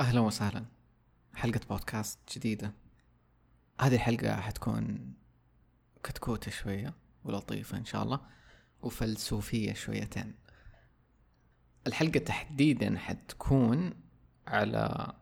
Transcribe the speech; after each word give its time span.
أهلا 0.00 0.20
وسهلا. 0.20 0.64
حلقة 1.34 1.60
بودكاست 1.68 2.18
جديدة. 2.36 2.72
هذه 3.80 3.94
الحلقة 3.94 4.40
حتكون 4.40 5.12
كتكوتة 6.04 6.50
شوية 6.50 6.94
ولطيفة 7.24 7.78
إن 7.78 7.84
شاء 7.84 8.02
الله 8.02 8.20
وفلسوفية 8.82 9.72
شويتين. 9.74 10.34
الحلقة 11.86 12.18
تحديدا 12.18 12.98
حتكون 12.98 13.94
على 14.46 15.12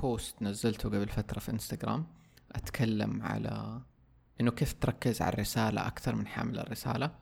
بوست 0.00 0.42
نزلته 0.42 0.88
قبل 0.88 1.08
فترة 1.08 1.40
في 1.40 1.50
إنستغرام 1.50 2.06
أتكلم 2.52 3.22
على 3.22 3.82
إنه 4.40 4.50
كيف 4.50 4.72
تركز 4.72 5.22
على 5.22 5.32
الرسالة 5.32 5.86
أكثر 5.86 6.14
من 6.14 6.26
حامل 6.26 6.58
الرسالة 6.58 7.14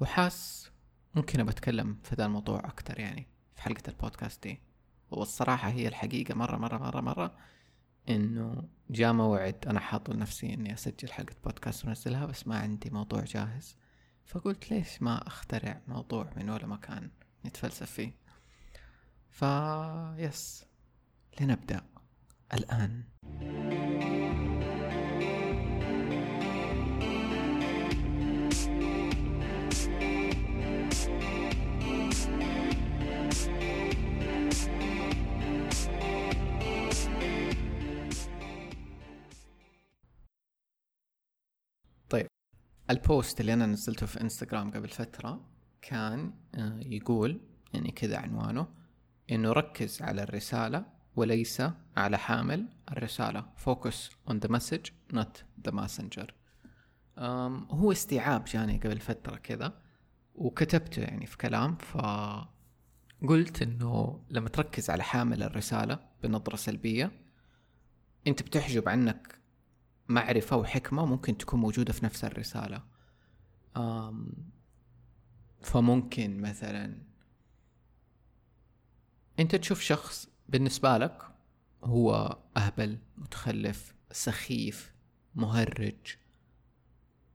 وحاس 0.00 0.70
ممكن 1.14 1.44
بتكلم 1.44 1.98
في 2.02 2.14
ذا 2.14 2.26
الموضوع 2.26 2.58
أكثر 2.58 3.00
يعني 3.00 3.26
في 3.54 3.62
حلقة 3.62 3.82
البودكاست 3.88 4.42
دي. 4.42 4.65
والصراحة 5.10 5.68
هي 5.68 5.88
الحقيقة 5.88 6.34
مرة 6.34 6.56
مرة 6.56 6.78
مرة 6.78 7.00
مرة 7.00 7.36
إنه 8.08 8.68
جاء 8.90 9.12
موعد 9.12 9.66
أنا 9.66 9.80
حاط 9.80 10.10
لنفسي 10.10 10.54
إني 10.54 10.74
أسجل 10.74 11.12
حلقة 11.12 11.34
بودكاست 11.44 11.84
وأنزلها 11.84 12.26
بس 12.26 12.46
ما 12.46 12.58
عندي 12.58 12.90
موضوع 12.90 13.20
جاهز. 13.24 13.76
فقلت 14.26 14.70
ليش 14.70 15.02
ما 15.02 15.26
أخترع 15.26 15.80
موضوع 15.88 16.30
من 16.36 16.50
ولا 16.50 16.66
مكان 16.66 17.10
نتفلسف 17.46 17.90
فيه؟ 17.90 18.12
فا 19.30 20.16
يس. 20.18 20.64
لنبدأ. 21.40 21.80
الآن. 22.54 23.04
البوست 42.90 43.40
اللي 43.40 43.52
أنا 43.52 43.66
نزلته 43.66 44.06
في 44.06 44.20
إنستغرام 44.20 44.70
قبل 44.70 44.88
فترة 44.88 45.40
كان 45.82 46.32
آه، 46.54 46.80
يقول 46.80 47.40
يعني 47.74 47.90
كذا 47.90 48.18
عنوانه 48.18 48.68
إنه 49.30 49.52
ركز 49.52 50.02
على 50.02 50.22
الرسالة 50.22 50.86
وليس 51.16 51.62
على 51.96 52.18
حامل 52.18 52.68
focus 53.64 54.10
on 54.30 54.34
the 54.34 54.48
message 54.48 54.92
not 55.12 55.42
the 55.68 55.72
messenger. 55.72 56.26
أم 57.18 57.66
هو 57.70 57.92
استيعاب 57.92 58.44
جاني 58.44 58.78
قبل 58.78 58.98
فترة 58.98 59.36
كذا 59.36 59.82
وكتبته 60.34 61.02
يعني 61.02 61.26
في 61.26 61.36
كلام 61.36 61.76
فقلت 61.76 63.62
إنه 63.62 64.24
لما 64.30 64.48
تركز 64.48 64.90
على 64.90 65.02
حامل 65.02 65.42
الرسالة 65.42 65.98
بنظرة 66.22 66.56
سلبية 66.56 67.12
أنت 68.26 68.42
بتحجب 68.42 68.88
عنك 68.88 69.40
معرفة 70.08 70.56
وحكمة 70.56 71.06
ممكن 71.06 71.38
تكون 71.38 71.60
موجودة 71.60 71.92
في 71.92 72.04
نفس 72.04 72.24
الرسالة. 72.24 72.82
فممكن 75.62 76.40
مثلا 76.40 76.98
أنت 79.38 79.56
تشوف 79.56 79.80
شخص 79.80 80.28
بالنسبة 80.48 80.98
لك 80.98 81.22
هو 81.84 82.38
أهبل 82.56 82.98
متخلف 83.16 83.94
سخيف 84.12 84.94
مهرج. 85.34 86.16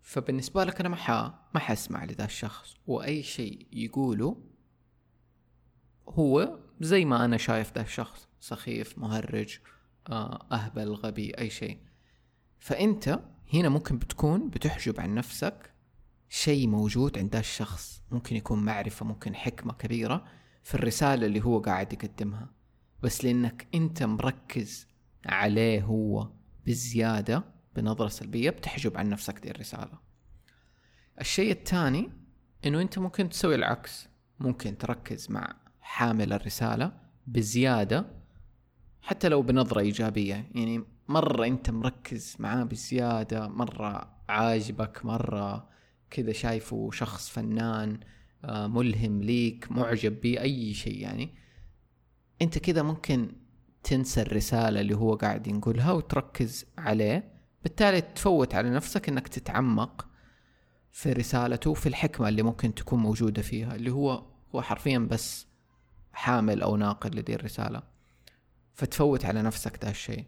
فبالنسبة 0.01 0.63
لك 0.63 0.79
أنا 0.79 0.89
ما 0.89 0.95
ح... 0.95 1.11
ما 1.53 1.59
حاسمع 1.59 2.05
لذا 2.05 2.25
الشخص 2.25 2.75
وأي 2.87 3.23
شيء 3.23 3.67
يقوله 3.71 4.37
هو 6.09 6.59
زي 6.81 7.05
ما 7.05 7.25
أنا 7.25 7.37
شايف 7.37 7.73
ذا 7.75 7.81
الشخص 7.81 8.27
سخيف 8.39 8.97
مهرج 8.97 9.59
آه، 10.09 10.45
أهبل 10.51 10.93
غبي 10.93 11.37
أي 11.37 11.49
شيء. 11.49 11.79
فأنت 12.61 13.19
هنا 13.53 13.69
ممكن 13.69 13.97
بتكون 13.97 14.49
بتحجب 14.49 14.99
عن 14.99 15.15
نفسك 15.15 15.73
شيء 16.29 16.67
موجود 16.67 17.17
عند 17.17 17.35
الشخص. 17.35 18.03
ممكن 18.11 18.35
يكون 18.35 18.63
معرفة 18.65 19.05
ممكن 19.05 19.35
حكمة 19.35 19.73
كبيرة 19.73 20.25
في 20.63 20.75
الرسالة 20.75 21.25
اللي 21.25 21.43
هو 21.43 21.59
قاعد 21.59 21.93
يقدمها. 21.93 22.49
بس 23.03 23.25
لأنك 23.25 23.67
أنت 23.75 24.03
مركز 24.03 24.87
عليه 25.25 25.81
هو 25.83 26.31
بزيادة 26.67 27.43
بنظرة 27.75 28.07
سلبية 28.07 28.49
بتحجب 28.49 28.97
عن 28.97 29.09
نفسك 29.09 29.39
دي 29.39 29.51
الرسالة. 29.51 29.99
الشيء 31.21 31.51
الثاني 31.51 32.11
إنه 32.65 32.81
أنت 32.81 32.99
ممكن 32.99 33.29
تسوي 33.29 33.55
العكس. 33.55 34.07
ممكن 34.39 34.77
تركز 34.77 35.31
مع 35.31 35.55
حامل 35.81 36.33
الرسالة 36.33 36.93
بزيادة 37.27 38.05
حتى 39.01 39.29
لو 39.29 39.41
بنظرة 39.41 39.79
إيجابية. 39.79 40.49
يعني 40.55 40.83
مرة 41.11 41.45
أنت 41.45 41.69
مركز 41.69 42.35
معاه 42.39 42.63
بزيادة 42.63 43.47
مرة 43.47 44.15
عاجبك 44.29 45.05
مرة 45.05 45.69
كذا 46.09 46.31
شايفه 46.31 46.89
شخص 46.91 47.29
فنان 47.29 47.99
آه، 48.45 48.67
ملهم 48.67 49.21
ليك 49.21 49.71
معجب 49.71 50.21
بيه 50.21 50.41
أي 50.41 50.73
شيء 50.73 51.01
يعني. 51.01 51.33
أنت 52.41 52.57
كذا 52.57 52.81
ممكن 52.81 53.31
تنسى 53.83 54.21
الرسالة 54.21 54.81
اللي 54.81 54.95
هو 54.95 55.15
قاعد 55.15 55.47
ينقلها 55.47 55.91
وتركز 55.91 56.65
عليه. 56.77 57.33
بالتالي 57.63 58.01
تفوت 58.01 58.55
على 58.55 58.69
نفسك 58.69 59.09
إنك 59.09 59.27
تتعمق 59.27 60.07
في 60.91 61.13
رسالته 61.13 61.73
في 61.73 61.89
الحكمة 61.89 62.27
اللي 62.29 62.43
ممكن 62.43 62.75
تكون 62.75 62.99
موجودة 62.99 63.41
فيها 63.41 63.75
اللي 63.75 63.91
هو 63.91 64.23
هو 64.55 64.61
حرفيا 64.61 64.99
بس 64.99 65.47
حامل 66.13 66.61
أو 66.61 66.77
ناقل 66.77 67.17
لدي 67.17 67.35
الرسالة. 67.35 67.83
فتفوت 68.73 69.25
على 69.25 69.41
نفسك 69.41 69.83
ذا 69.83 69.91
الشيء. 69.91 70.25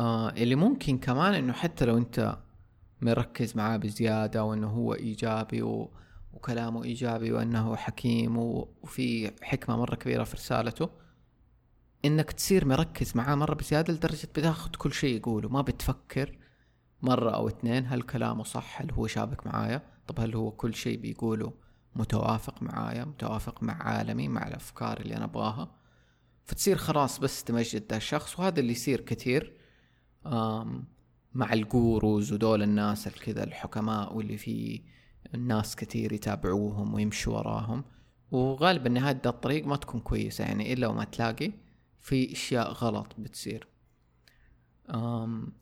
آه 0.00 0.30
اللي 0.30 0.54
ممكن 0.54 0.98
كمان 0.98 1.34
إنه 1.34 1.52
حتى 1.52 1.84
لو 1.84 1.98
أنت 1.98 2.38
مركز 3.00 3.56
معاه 3.56 3.76
بزيادة 3.76 4.44
وإنه 4.44 4.68
هو 4.68 4.94
إيجابي 4.94 5.62
و... 5.62 5.90
وكلامه 6.32 6.84
إيجابي 6.84 7.32
وإنه 7.32 7.76
حكيم 7.76 8.38
و... 8.38 8.68
وفي 8.82 9.30
حكمة 9.42 9.76
مرة 9.76 9.94
كبيرة 9.94 10.24
في 10.24 10.36
رسالته 10.36 10.90
إنك 12.04 12.32
تصير 12.32 12.64
مركز 12.64 13.16
معاه 13.16 13.34
مرة 13.34 13.54
بزيادة 13.54 13.92
لدرجة 13.92 14.28
بتاخذ 14.34 14.70
كل 14.70 14.92
شيء 14.92 15.16
يقوله. 15.16 15.48
ما 15.48 15.62
بتفكر 15.62 16.38
مرة 17.02 17.30
أو 17.30 17.48
اثنين 17.48 17.86
هل 17.86 18.02
كلامه 18.02 18.44
صح 18.44 18.82
هل 18.82 18.90
هو 18.92 19.06
شابك 19.06 19.46
معايا؟ 19.46 19.82
طب 20.06 20.20
هل 20.20 20.34
هو 20.34 20.50
كل 20.50 20.74
شيء 20.74 20.98
بيقوله 21.00 21.52
متوافق 21.96 22.62
معايا 22.62 23.04
متوافق 23.04 23.62
مع 23.62 23.82
عالمي 23.82 24.28
مع 24.28 24.46
الأفكار 24.48 25.00
اللي 25.00 25.16
أنا 25.16 25.24
أبغاها؟ 25.24 25.74
فتصير 26.44 26.76
خلاص 26.76 27.18
بس 27.18 27.44
تمجد 27.44 27.84
ذا 27.90 27.96
الشخص 27.96 28.38
وهذا 28.38 28.60
اللي 28.60 28.72
يصير 28.72 29.00
كثير. 29.00 29.63
مع 31.34 31.52
الجوروز 31.52 32.32
ودول 32.32 32.62
الناس 32.62 33.06
الكذا 33.06 33.44
الحكماء 33.44 34.16
واللي 34.16 34.36
في 34.36 34.82
الناس 35.34 35.76
كثير 35.76 36.12
يتابعوهم 36.12 36.94
ويمشوا 36.94 37.38
وراهم. 37.38 37.84
وغالبا 38.30 38.88
نهاية 38.88 39.20
الطريق 39.26 39.66
ما 39.66 39.76
تكون 39.76 40.00
كويسة 40.00 40.44
يعني 40.44 40.72
إلا 40.72 40.86
وما 40.86 41.04
تلاقي 41.04 41.52
في 42.00 42.32
أشياء 42.32 42.72
غلط 42.72 43.06
بتصير. 43.18 43.68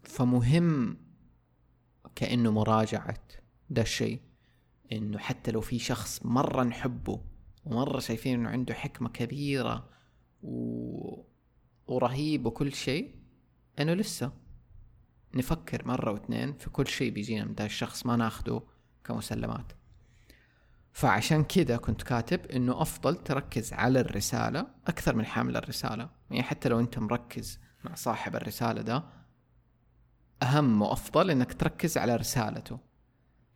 فمهم 0.03 0.97
كأنه 2.15 2.51
مراجعة 2.51 3.19
ده 3.71 3.83
الشيء 3.83 4.21
إنه 4.93 5.19
حتى 5.19 5.51
لو 5.51 5.61
في 5.61 5.79
شخص 5.79 6.21
مرة 6.27 6.63
نحبه 6.63 7.21
ومرة 7.65 7.99
شايفين 7.99 8.41
إنه 8.41 8.51
عنده 8.51 8.75
حكمة 8.75 9.09
كبيرة 9.09 9.89
و... 10.43 11.23
ورهيب 11.87 12.47
وكل 12.47 12.73
شيء 12.73 13.15
إنه 13.79 13.95
لسه 13.95 14.33
نفكر 15.35 15.89
مرة 15.89 16.11
واثنين 16.11 16.53
في 16.53 16.71
كل 16.71 16.87
شيء 16.87 17.13
بيجينا 17.13 17.45
من 17.45 17.55
ذا 17.55 17.65
الشخص 17.65 18.07
ما 18.07 18.17
ناخده 18.17 18.63
كمسلمات. 19.05 19.73
فعشان 20.93 21.45
كذا 21.45 21.77
كنت 21.77 22.03
كاتب 22.03 22.47
إنه 22.47 22.83
أفضل 22.83 23.17
تركز 23.17 23.73
على 23.73 24.01
الرسالة 24.01 24.67
أكثر 24.87 25.17
من 25.17 25.27
حامل 25.27 25.57
الرسالة. 25.57 26.11
يعني 26.31 26.43
حتى 26.43 26.69
لو 26.69 26.81
أنت 26.81 26.99
مركز 26.99 27.61
مع 27.85 27.95
صاحب 27.95 28.37
الرسالة 28.37 28.83
ده 28.83 29.05
أهم 30.43 30.83
وأفضل 30.83 31.31
إنك 31.31 31.53
تركز 31.53 31.99
على 31.99 32.17
رسالته. 32.17 32.79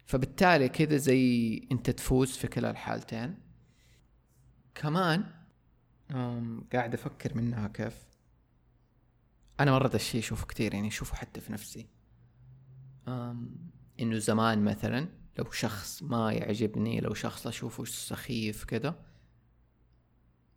فبالتالي 0.07 0.69
كذا 0.69 0.97
زي 0.97 1.61
أنت 1.73 1.91
تفوز 1.91 2.31
في 2.31 2.49
كلا 2.49 2.71
الحالتين. 2.71 3.39
كمان 4.75 5.25
قاعد 6.73 6.95
أفكر 6.95 7.35
منها 7.35 7.69
كيف. 7.69 8.07
أنا 9.61 9.73
مرة 9.73 9.89
ده 9.89 9.95
الشيء 9.95 10.21
أشوفه 10.21 10.47
كثير 10.47 10.75
يعني 10.75 10.89
أشوفه 10.89 11.17
حتى 11.17 11.41
في 11.41 11.53
نفسي. 11.53 11.89
إنه 14.01 14.19
زمان 14.19 14.65
مثلا 14.65 15.09
لو 15.39 15.51
شخص 15.51 16.03
ما 16.03 16.33
يعجبني 16.33 17.01
لو 17.01 17.15
شخص 17.15 17.47
أشوفه 17.47 17.85
سخيف 17.85 18.65
كذا 18.65 19.05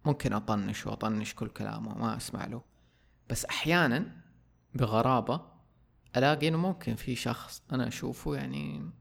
ممكن 0.05 0.33
أطنش 0.33 0.87
وأطنش 0.87 1.33
كل 1.33 1.47
كلامه 1.47 1.97
ما 1.97 2.17
أسمع 2.17 2.45
له. 2.45 2.61
بس 3.29 3.45
أحيانا 3.45 4.21
بغرابة 4.75 5.41
ألاقي 6.17 6.47
إنه 6.47 6.57
ممكن 6.57 6.95
في 6.95 7.15
شخص 7.15 7.63
أنا 7.71 7.87
أشوفه 7.87 8.35
يعني 8.35 8.91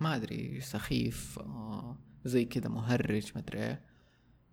ما 0.00 0.16
أدري 0.16 0.60
سخيف 0.60 1.38
آه، 1.38 1.96
زي 2.24 2.44
كذا 2.44 2.68
مهرج 2.68 3.32
ما 3.34 3.40
أدري 3.40 3.58
إيه. 3.58 3.84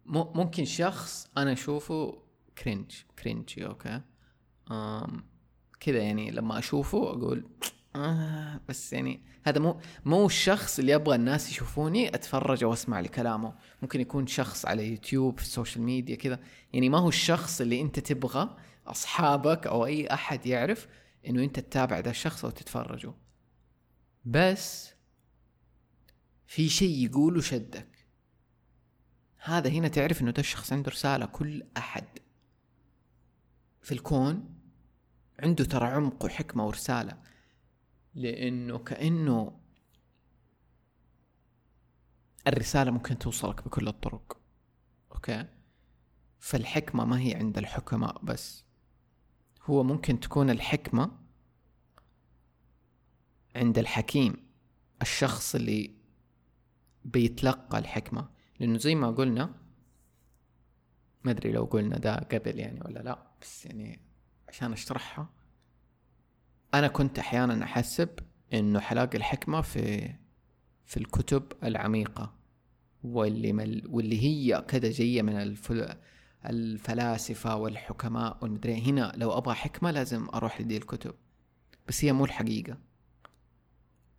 ممكن 0.06 0.66
شخص 0.66 1.28
أنا 1.38 1.52
أشوفه 1.52 2.24
cringe 2.58 2.92
cringy 3.20 3.66
okay؟ 3.66 4.02
كذا 5.80 5.98
يعني 5.98 6.32
لما 6.32 6.60
أشوفه 6.60 7.10
أقول 7.10 7.46
آه 7.96 8.62
بس 8.70 8.94
يعني 8.94 9.22
هذا 9.44 9.60
مو 9.60 9.80
مو 10.06 10.26
الشخص 10.26 10.80
اللي 10.80 10.96
أبغى 10.96 11.16
الناس 11.16 11.50
يشوفوني 11.50 12.16
أتفرج 12.16 12.64
أو 12.64 12.74
اسمع 12.74 13.00
لكلامه. 13.00 13.54
ممكن 13.82 14.02
يكون 14.02 14.28
شخص 14.28 14.66
على 14.66 14.92
يوتيوب 14.92 15.38
في 15.38 15.44
ال 15.44 15.49
social 15.49 15.84
media 15.84 16.16
كذا 16.16 16.40
يعني 16.74 16.90
ما 16.90 16.98
هو 16.98 17.10
الشخص 17.10 17.62
اللي 17.62 17.82
أنت 17.82 18.00
تبغى 18.00 18.58
أصحابك 18.88 19.68
أو 19.68 19.86
أي 19.86 20.08
أحد 20.14 20.46
يعرف 20.46 20.88
إنه 21.28 21.44
أنت 21.44 21.60
تتابع 21.60 22.00
ذا 22.00 22.10
الشخص 22.10 22.46
أو 22.46 22.52
تتفرجه 22.52 23.14
بس 24.26 24.94
في 26.48 26.70
شيء 26.70 27.06
يقوله 27.06 27.42
شدك. 27.42 28.08
هذا 29.38 29.70
هنا 29.70 29.88
تعرف 29.88 30.22
إنه 30.22 30.32
ده 30.32 30.40
الشخص 30.40 30.74
عنده 30.74 30.92
رسالة 30.92 31.26
كل 31.26 31.64
أحد. 31.78 32.06
في 33.82 33.92
الكون 33.92 34.56
عنده 35.40 35.64
ترى 35.64 35.86
عمق 35.88 36.26
وحكمة 36.26 36.68
ورسالة 36.68 37.18
لأنه 38.16 38.78
كأنه 38.78 39.60
الرسالة 42.48 42.92
ممكن 42.92 43.18
توصلك 43.18 43.66
بكل 43.66 43.88
الطرق 43.88 44.38
أوكي؟ 45.12 45.46
فالحكمة 46.40 47.06
ما 47.06 47.20
هي 47.20 47.36
عند 47.36 47.58
الحكماء 47.58 48.26
بس 48.26 48.64
هو 49.64 49.84
ممكن 49.84 50.20
تكون 50.20 50.50
الحكمة 50.50 51.12
عند 53.56 53.78
الحكيم 53.78 54.48
الشخص 55.02 55.56
اللي 55.56 55.96
بيتلقى 57.06 57.80
الحكمة 57.80 58.30
لأنه 58.60 58.78
زي 58.78 58.96
ما 58.96 59.12
قلنا 59.12 59.54
ما 61.24 61.32
أدري 61.32 61.52
لو 61.52 61.64
قلنا 61.64 61.98
ده 61.98 62.16
قبل 62.16 62.60
يعني 62.60 62.82
ولا 62.82 63.00
لا. 63.00 63.31
بس 63.42 63.66
يعني 63.66 64.00
عشان 64.50 64.74
أشرحها 64.74 65.30
أنا 66.74 66.88
كنت 66.88 67.20
أحيانا 67.20 67.64
أحسب 67.64 68.10
إنه 68.54 68.80
حلاقي 68.80 69.18
الحكمة 69.18 69.62
في 69.62 70.14
في 70.86 70.98
الكتب 70.98 71.44
العميقة 71.64 72.34
واللي 73.04 73.54
مل 73.54 73.84
واللي 73.90 74.24
هي 74.24 74.62
كذا 74.68 74.92
جاية 74.92 75.22
من 75.22 75.34
الفل 75.36 75.96
الفلاسفة 76.46 77.56
والحكماء 77.56 78.38
والمدري 78.42 78.82
هنا 78.82 79.14
لو 79.16 79.38
أبغى 79.38 79.54
حكمة 79.56 79.92
لازم 79.92 80.28
أروح 80.34 80.62
لدي 80.62 80.78
الكتب 80.78 81.14
بس 81.88 82.06
هي 82.06 82.14
مو 82.14 82.26
الحقيقة. 82.26 82.78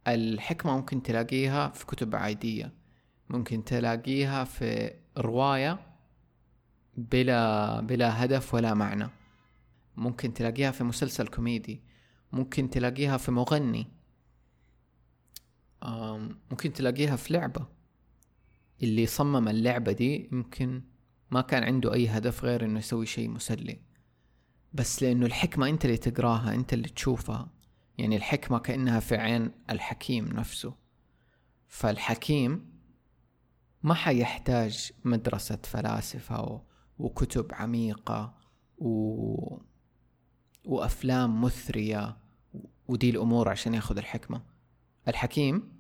الحكمة 0.09 0.77
ممكن 0.77 1.03
تلاقيها 1.03 1.69
في 1.69 1.87
كتب 1.87 2.17
عادية 2.17 2.73
ممكن 3.29 3.65
تلاقيها 3.65 4.45
في 4.45 4.95
رواية 5.19 5.92
بلا 6.97 7.81
بلا 7.81 8.25
هدف 8.25 8.55
ولا 8.55 8.75
معنى. 8.75 9.11
ممكن 9.97 10.35
تلاقيها 10.35 10.71
في 10.71 10.85
مسلسل 10.85 11.29
كوميدي 11.29 11.83
ممكن 12.33 12.71
تلاقيها 12.71 13.17
في 13.17 13.31
مغني 13.31 13.87
ممكن 16.51 16.73
تلاقيها 16.73 17.17
في 17.17 17.33
لعبة. 17.33 17.67
اللي 18.83 19.07
صمم 19.07 19.49
اللعبة 19.49 19.93
دي 19.93 20.29
يمكن 20.33 20.83
ما 21.31 21.41
كان 21.41 21.65
عنده 21.65 21.95
أي 21.95 22.09
هدف 22.09 22.45
غير 22.45 22.65
إنه 22.65 22.79
يسوي 22.79 23.07
شيء 23.07 23.29
مسلي. 23.29 23.81
بس 24.73 25.03
لأنه 25.03 25.27
الحكمة 25.27 25.69
أنت 25.69 25.85
اللي 25.85 25.97
تقراها 25.97 26.55
أنت 26.55 26.73
اللي 26.73 26.89
تشوفها. 26.89 27.51
يعني 27.99 28.17
الحكمة 28.17 28.59
كأنها 28.59 29.01
في 29.01 29.17
عين 29.17 29.51
الحكيم 29.71 30.25
نفسه. 30.25 30.75
فالحكيم 31.69 32.73
ما 33.83 33.95
حيحتاج 33.95 34.93
مدرسة 35.05 35.59
فلاسفة 35.65 36.63
وكتب 37.03 37.47
عميقة 37.53 38.35
و... 38.79 39.57
وأفلام 40.65 41.41
مثرية 41.41 42.17
ودي 42.89 43.11
الأمور 43.11 43.49
عشان 43.49 43.75
ياخذ 43.75 43.99
الحكمة. 43.99 44.43
الحكيم 45.09 45.73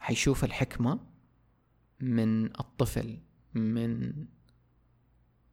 حيشوف 0.00 0.44
الحكمة 0.44 1.00
من 2.00 2.46
الطفل 2.46 3.18
من 3.54 4.12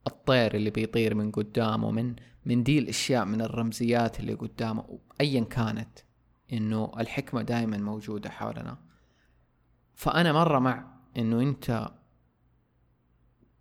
الطير 0.06 0.54
اللي 0.54 0.70
بيطير 0.70 1.14
من 1.14 1.30
قدامه 1.30 1.90
من 1.90 2.16
من 2.44 2.62
دي 2.62 2.78
الأشياء 2.78 3.24
من 3.24 3.40
الرمزيات 3.40 4.20
اللي 4.20 4.34
قدامه 4.34 4.98
ايا 5.20 5.44
كانت 5.44 5.98
إنه 6.52 6.92
الحكمة 6.98 7.42
دائما 7.42 7.78
موجودة 7.78 8.30
حولنا. 8.30 8.78
فأنا 9.94 10.32
مرة 10.32 10.58
مع 10.58 10.86
إنه 11.16 11.40
أنت 11.40 11.90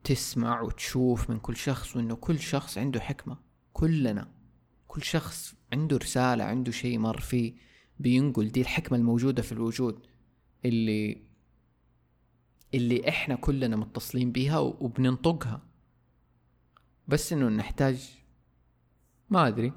تسمع 0.03 0.61
وتشوف 0.61 1.29
من 1.29 1.39
كل 1.39 1.55
شخص 1.55 1.95
وإنه 1.95 2.15
كل 2.15 2.39
شخص 2.39 2.77
عنده 2.77 2.99
حكمة. 2.99 3.37
كلنا. 3.73 4.31
كل 4.87 5.03
شخص 5.03 5.55
عنده 5.73 5.97
رسالة 5.97 6.43
عنده 6.43 6.71
شيء 6.71 6.99
مر 6.99 7.19
فيه 7.19 7.53
بينقل 7.99 8.51
دي 8.51 8.61
الحكمة 8.61 8.97
الموجودة 8.97 9.41
في 9.41 9.51
الوجود 9.51 10.05
اللي 10.65 11.29
اللي 12.73 13.09
إحنا 13.09 13.35
كلنا 13.35 13.75
متصلين 13.75 14.31
بيها 14.31 14.57
وبننطقها. 14.59 15.61
بس 17.07 17.33
إنه 17.33 17.49
نحتاج 17.49 18.09
ما 19.29 19.47
أدري 19.47 19.73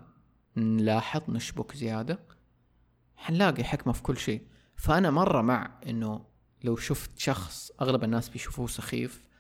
نلاحظ 0.56 1.22
نشبك 1.30 1.76
زيادة. 1.76 2.18
حنلاقي 3.16 3.64
حكمة 3.64 3.92
في 3.92 4.02
كل 4.02 4.16
شيء. 4.16 4.42
فأنا 4.76 5.10
مرة 5.10 5.42
مع 5.42 5.80
إنه 5.86 6.24
لو 6.64 6.76
شفت 6.76 7.18
شخص 7.18 7.70
أغلب 7.80 8.04
الناس 8.04 8.28
بيشوفوه 8.28 8.66
سخيف. 8.66 9.31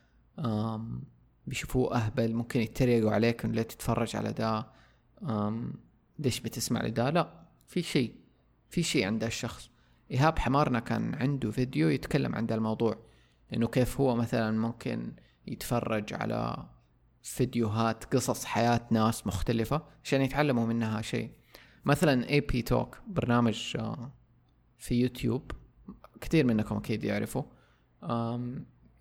بيشوفوه 1.46 1.96
أهبل 1.96 2.34
ممكن 2.34 2.60
يتريقوا 2.60 3.10
عليك 3.10 3.44
إنه 3.44 3.54
ليه 3.54 3.62
تتفرج 3.62 4.16
على 4.16 4.32
ده 4.32 4.66
ليش 6.18 6.40
بتسمع 6.40 6.82
لده 6.82 7.10
لا 7.10 7.42
في 7.66 7.82
شيء 7.82 8.14
في 8.68 8.82
شيء 8.82 9.06
عند 9.06 9.24
الشخص 9.24 9.70
إيهاب 10.10 10.38
حمارنا 10.38 10.80
كان 10.80 11.14
عنده 11.14 11.50
فيديو 11.50 11.88
يتكلم 11.88 12.34
عن 12.34 12.46
الموضوع 12.50 12.98
إنه 13.54 13.68
كيف 13.68 14.00
هو 14.00 14.16
مثلا 14.16 14.58
ممكن 14.58 15.12
يتفرج 15.46 16.14
على 16.14 16.66
فيديوهات 17.22 18.04
قصص 18.14 18.44
حياة 18.44 18.86
ناس 18.90 19.26
مختلفة 19.26 19.82
عشان 20.04 20.22
يتعلموا 20.22 20.66
منها 20.66 21.02
شيء. 21.02 21.30
مثلا 21.84 22.28
AB 22.28 22.62
talks 22.62 22.98
برنامج 23.06 23.76
آه، 23.78 24.12
في 24.78 24.94
يوتيوب 24.94 25.52
كثير 26.20 26.46
منكم 26.46 26.76
أكيد 26.76 27.04
يعرفوا 27.04 27.42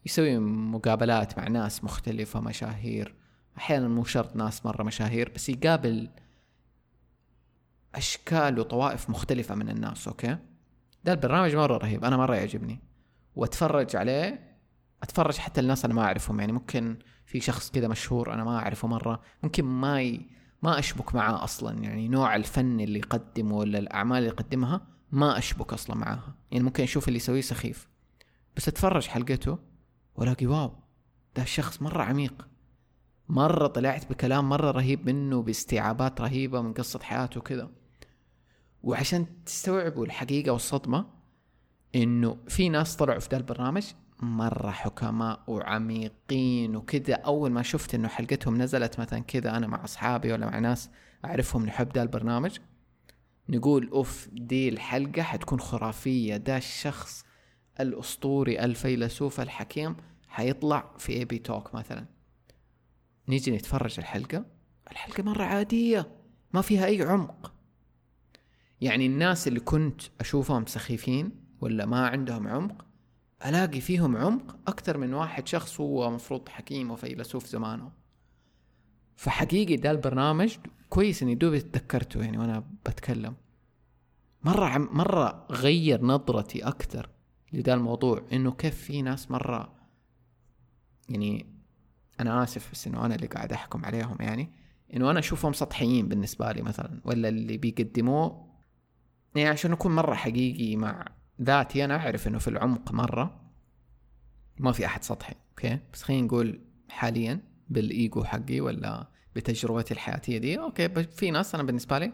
يسوي 0.06 0.40
مقابلات 0.40 1.40
مع 1.40 1.48
ناس 1.48 1.84
مختلفة 1.84 2.40
مشاهير. 2.40 3.16
أحيانا 3.58 3.88
مو 3.88 4.04
شرط 4.04 4.36
ناس 4.36 4.66
مرة 4.66 4.84
مشاهير 4.84 5.32
بس 5.36 5.50
يقابل 5.50 6.10
أشكال 7.96 8.60
وطوائف 8.60 9.10
مختلفة 9.10 9.56
من 9.56 9.70
الناس 9.70 10.08
okay؟ 10.08 10.38
ده 11.04 11.14
البرنامج 11.14 11.56
مرة 11.56 11.78
رهيب 11.78 12.06
أنا 12.06 12.18
مرة 12.18 12.36
يعجبني. 12.36 12.80
وأتفرج 13.36 13.96
عليه 13.96 14.52
أتفرج 15.04 15.38
حتى 15.38 15.62
الناس 15.62 15.86
أنا 15.86 15.94
ما 15.94 16.02
أعرفهم 16.02 16.40
يعني 16.40 16.52
ممكن 16.52 16.98
في 17.26 17.40
شخص 17.40 17.72
كذا 17.72 17.88
مشهور 17.88 18.34
أنا 18.34 18.44
ما 18.44 18.60
أعرفه 18.60 18.88
مرة 18.88 19.22
ممكن 19.44 19.64
ما 19.64 20.02
ي... 20.02 20.26
ما 20.64 20.80
أشبك 20.80 21.16
معاه 21.16 21.44
أصلا 21.44 21.80
يعني 21.84 22.08
نوع 22.08 22.36
الفن 22.36 22.80
اللي 22.80 23.00
يقدمه 23.00 23.56
ولا 23.56 23.80
الأعمال 23.80 24.18
اللي 24.18 24.30
يقدمها 24.30 24.82
ما 25.12 25.38
أشبك 25.38 25.74
أصلا 25.74 25.96
معاها. 25.96 26.36
يعني 26.52 26.64
ممكن 26.64 26.84
أشوف 26.84 27.08
اللي 27.08 27.18
يسويه 27.18 27.42
سخيف. 27.42 27.88
بس 28.58 28.68
أتفرج 28.68 29.08
حلقته 29.08 29.60
والاقي 30.16 30.46
واو 30.46 30.74
ده 31.36 31.44
الشخص 31.44 31.82
مرة 31.82 32.04
عميق. 32.04 32.48
مرة 33.30 33.68
طلعت 33.68 34.10
بكلام 34.10 34.50
مرة 34.50 34.72
رهيب 34.72 35.06
منه 35.10 35.42
باستيعابات 35.42 36.22
رهيبة 36.22 36.62
من 36.62 36.74
قصة 36.74 37.00
حياته 37.00 37.40
وكذا 37.40 37.70
وعشان 38.84 39.26
تستوعبوا 39.46 40.06
الحقيقة 40.06 40.52
والصدمة 40.52 41.06
إنه 41.96 42.38
في 42.48 42.70
ناس 42.70 42.96
طلعوا 42.96 43.20
في 43.20 43.30
ذا 43.32 43.38
البرنامج 43.38 43.84
مرة 44.20 44.70
حكماء 44.72 45.44
وعميقين 45.48 46.76
وكذا 46.76 47.16
أول 47.16 47.52
ما 47.52 47.62
شفت 47.62 47.96
إنه 47.96 48.08
حلقتهم 48.08 48.62
نزلت 48.62 49.00
مثلا 49.00 49.20
كذا 49.20 49.58
أنا 49.58 49.68
مع 49.68 49.84
أصحابي 49.84 50.34
ولا 50.34 50.46
مع 50.46 50.60
ناس 50.60 50.90
أعرفهم 51.26 51.66
نحب 51.66 51.90
ده 51.90 52.04
البرنامج 52.04 52.58
نقول 53.50 53.90
أوف 53.90 54.30
دي 54.32 54.70
الحلقة 54.70 55.22
حتكون 55.22 55.60
خرافية. 55.60 56.38
ده 56.38 56.58
الشخص 56.58 57.26
الأسطوري 57.80 58.60
الفيلسوف 58.60 59.42
الحكيم 59.42 59.96
حيطلع 60.28 60.92
في 60.98 61.14
اي 61.14 61.26
بي 61.26 61.40
توك 61.40 61.76
مثلا. 61.76 62.06
نيجي 63.28 63.52
نتفرج 63.52 63.96
الحلقة. 63.98 64.46
الحلقة 64.92 65.24
مرة 65.24 65.44
عادية 65.44 66.12
ما 66.54 66.62
فيها 66.62 66.86
أي 66.86 67.02
عمق. 67.02 67.54
يعني 68.82 69.06
الناس 69.06 69.48
اللي 69.48 69.60
كنت 69.60 70.02
أشوفهم 70.20 70.66
سخيفين 70.66 71.32
ولا 71.62 71.86
ما 71.86 72.08
عندهم 72.08 72.48
عمق 72.48 72.86
ألاقي 73.46 73.82
فيهم 73.82 74.18
عمق 74.18 74.56
أكثر 74.68 74.98
من 74.98 75.14
واحد 75.14 75.48
شخص 75.48 75.82
هو 75.82 76.12
مفروض 76.12 76.50
حكيم 76.50 76.92
وفيلسوف 76.92 77.46
زمانه. 77.46 77.92
فحقيقي 79.16 79.76
ده 79.76 79.92
البرنامج 79.92 80.58
كويس 80.90 81.24
إني 81.24 81.36
دوبي 81.36 81.62
تذكرته 81.62 82.24
يعني 82.24 82.38
وأنا 82.38 82.64
بتكلم. 82.86 83.36
مرة 84.44 84.66
عم 84.66 84.90
مرة 84.92 85.48
غير 85.52 86.06
نظرتي 86.06 86.68
أكثر. 86.68 87.10
لدا 87.54 87.74
الموضوع 87.74 88.22
إنه 88.34 88.52
كيف 88.52 88.76
في 88.84 89.02
ناس 89.02 89.32
مرة 89.32 89.74
يعني 91.10 91.46
أنا 92.20 92.44
آسف 92.44 92.72
بس 92.72 92.88
إنه 92.88 93.06
أنا 93.06 93.16
اللي 93.16 93.28
قاعد 93.28 93.54
أحكم 93.54 93.86
عليهم 93.86 94.18
يعني 94.20 94.52
إنه 94.94 95.12
أنا 95.12 95.20
أشوفهم 95.20 95.54
سطحيين 95.54 96.08
بالنسبة 96.08 96.52
لي 96.52 96.62
مثلا 96.62 97.02
ولا 97.06 97.30
اللي 97.30 97.58
بيقدموه 97.58 98.52
يعني 99.36 99.50
عشان 99.50 99.72
أكون 99.72 99.96
مرة 99.96 100.14
حقيقي 100.16 100.76
مع 100.76 101.06
ذاتي 101.42 101.86
أنا 101.86 101.96
أعرف 101.96 102.28
إنه 102.28 102.40
في 102.40 102.48
العمق 102.48 102.92
مرة 102.92 103.42
ما 104.60 104.72
في 104.72 104.86
أحد 104.86 105.04
سطحي 105.04 105.36
okay؟ 105.50 105.80
بس 105.94 106.04
خلينا 106.04 106.26
نقول 106.28 106.62
حاليا 106.90 107.40
بالإيجو 107.70 108.24
حقي 108.24 108.62
ولا 108.62 109.08
بتجربتي 109.36 109.94
الحياتية 109.94 110.38
دي 110.38 110.60
okay؟ 110.60 111.04
في 111.04 111.32
ناس 111.32 111.56
أنا 111.56 111.64
بالنسبة 111.64 112.00
لي 112.00 112.14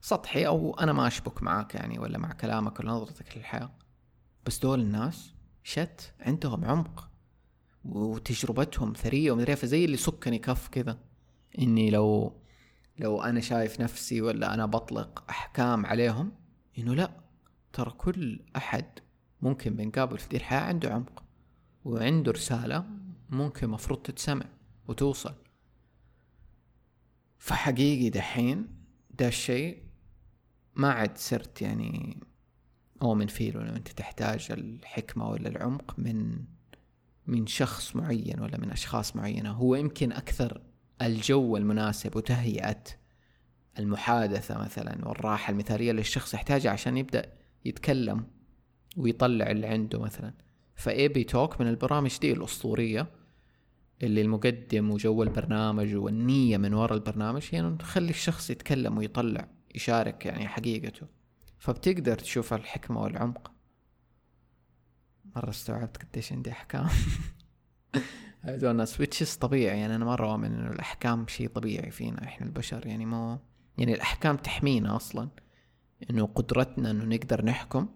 سطحي 0.00 0.46
أو 0.46 0.74
أنا 0.74 0.92
ما 0.92 1.06
أشبك 1.06 1.42
معاك 1.42 1.74
يعني 1.74 1.98
ولا 1.98 2.18
مع 2.18 2.32
كلامك 2.32 2.80
ولا 2.80 2.90
نظرتك 2.92 3.36
للحياة. 3.36 3.70
بس 4.48 4.58
دول 4.58 4.80
الناس 4.80 5.34
شت 5.62 6.14
عندهم 6.20 6.64
عمق 6.64 7.10
وتجربتهم 7.84 8.92
ثرية 8.92 9.30
ومدري 9.32 9.56
فزي 9.56 9.84
اللي 9.84 9.96
سكني 9.96 10.38
كف 10.38 10.68
كذا. 10.68 10.98
إني 11.58 11.90
لو 11.90 12.40
لو 12.98 13.22
أنا 13.22 13.40
شايف 13.40 13.80
نفسي 13.80 14.20
ولا 14.22 14.54
أنا 14.54 14.66
بطلق 14.66 15.24
أحكام 15.30 15.86
عليهم 15.86 16.32
إنه 16.78 16.94
لا 16.94 17.20
ترى 17.72 17.90
كل 17.90 18.40
أحد 18.56 18.84
ممكن 19.42 19.76
بنقابل 19.76 20.18
في 20.18 20.28
دي 20.28 20.36
الحياة 20.36 20.60
عنده 20.60 20.94
عمق 20.94 21.24
وعنده 21.84 22.32
رسالة 22.32 22.86
ممكن 23.30 23.68
مفروض 23.68 24.02
تتسمع 24.02 24.46
وتوصل. 24.88 25.34
فحقيقي 27.38 28.10
دحين 28.10 28.68
ده 29.10 29.28
الشيء 29.28 29.82
ما 30.74 30.92
عاد 30.92 31.18
صرت 31.18 31.62
يعني 31.62 32.20
أؤمن 33.02 33.26
فيه 33.26 33.52
لو 33.52 33.60
أنت 33.60 33.88
تحتاج 33.88 34.46
الحكمة 34.50 35.30
ولا 35.30 35.48
العمق 35.48 35.94
من 35.98 36.38
من 37.26 37.46
شخص 37.46 37.96
معين 37.96 38.40
ولا 38.40 38.58
من 38.58 38.70
أشخاص 38.70 39.16
معينة. 39.16 39.50
هو 39.50 39.74
يمكن 39.74 40.12
أكثر 40.12 40.60
الجو 41.02 41.56
المناسب 41.56 42.16
وتهيئة 42.16 42.84
المحادثة 43.78 44.58
مثلا 44.58 45.08
والراحة 45.08 45.50
المثالية 45.50 45.92
للشخص 45.92 46.34
يحتاجها 46.34 46.70
عشان 46.70 46.96
يبدأ 46.96 47.32
يتكلم 47.64 48.26
ويطلع 48.96 49.50
اللي 49.50 49.66
عنده 49.66 50.00
مثلا. 50.00 50.34
فاي 50.74 51.08
بي 51.08 51.24
توك 51.24 51.60
من 51.60 51.68
البرامج 51.68 52.18
دي 52.18 52.32
الأسطورية 52.32 53.06
اللي 54.02 54.20
المقدم 54.20 54.90
وجو 54.90 55.22
البرنامج 55.22 55.94
والنية 55.94 56.56
من 56.56 56.74
وراء 56.74 56.94
البرنامج 56.94 57.42
هي 57.50 57.58
يعني 57.58 57.76
تخلي 57.76 58.10
الشخص 58.10 58.50
يتكلم 58.50 58.98
ويطلع 58.98 59.48
يشارك 59.74 60.26
يعني 60.26 60.48
حقيقته. 60.48 61.06
فبتقدر 61.58 62.18
تشوف 62.18 62.54
الحكمة 62.54 63.02
والعمق. 63.02 63.52
مرة 65.36 65.50
استوعبت 65.50 66.02
قديش 66.02 66.32
عندي 66.32 66.50
أحكام. 66.50 66.88
هذول 68.40 68.70
الناس 68.70 69.00
ويتشز 69.00 69.34
طبيعي 69.34 69.78
يعني 69.78 69.94
أنا 69.94 70.04
مرة 70.04 70.32
أؤمن 70.32 70.54
إنه 70.54 70.70
الأحكام 70.70 71.26
شيء 71.26 71.48
طبيعي 71.48 71.90
فينا 71.90 72.24
إحنا 72.24 72.46
البشر 72.46 72.86
يعني 72.86 73.06
مو 73.06 73.38
يعني 73.78 73.94
الأحكام 73.94 74.36
تحمينا 74.36 74.96
أصلا. 74.96 75.28
إنه 76.10 76.26
قدرتنا 76.26 76.90
إنه 76.90 77.04
نقدر 77.04 77.44
نحكم 77.44 77.88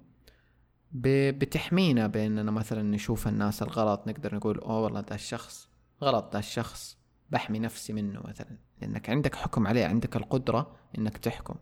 بتحمينا 0.94 2.06
بأننا 2.06 2.50
مثلا 2.50 2.82
نشوف 2.82 3.28
الناس 3.28 3.62
الغلط 3.62 4.08
نقدر 4.08 4.34
نقول 4.34 4.58
أوه 4.58 4.80
والله 4.80 5.00
ده 5.00 5.14
الشخص 5.14 5.68
غلط 6.02 6.32
ده 6.32 6.38
الشخص 6.38 6.98
بحمي 7.30 7.58
نفسي 7.58 7.92
منه 7.92 8.20
مثلا. 8.24 8.58
لأنك 8.80 9.10
عندك 9.10 9.34
حكم 9.34 9.66
عليه 9.66 9.86
عندك 9.86 10.16
القدرة 10.16 10.76
إنك 10.98 11.18
تحكم. 11.18 11.54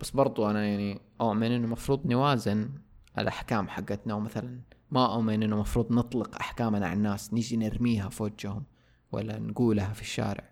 بس 0.00 0.10
برضو 0.10 0.50
أنا 0.50 0.66
يعني 0.66 1.00
أؤمن 1.20 1.52
إنه 1.52 1.66
مفروض 1.66 2.06
نوازن 2.06 2.70
الأحكام 3.18 3.68
حقتنا 3.68 4.14
ومثلا 4.14 4.60
ما 4.90 5.14
أؤمن 5.14 5.42
إنه 5.42 5.56
مفروض 5.56 5.92
نطلق 5.92 6.36
أحكامنا 6.36 6.86
على 6.86 6.96
الناس 6.96 7.34
نيجي 7.34 7.56
نرميها 7.56 8.08
في 8.08 8.22
وجههم 8.22 8.64
ولا 9.12 9.38
نقولها 9.38 9.92
في 9.92 10.00
الشارع. 10.00 10.50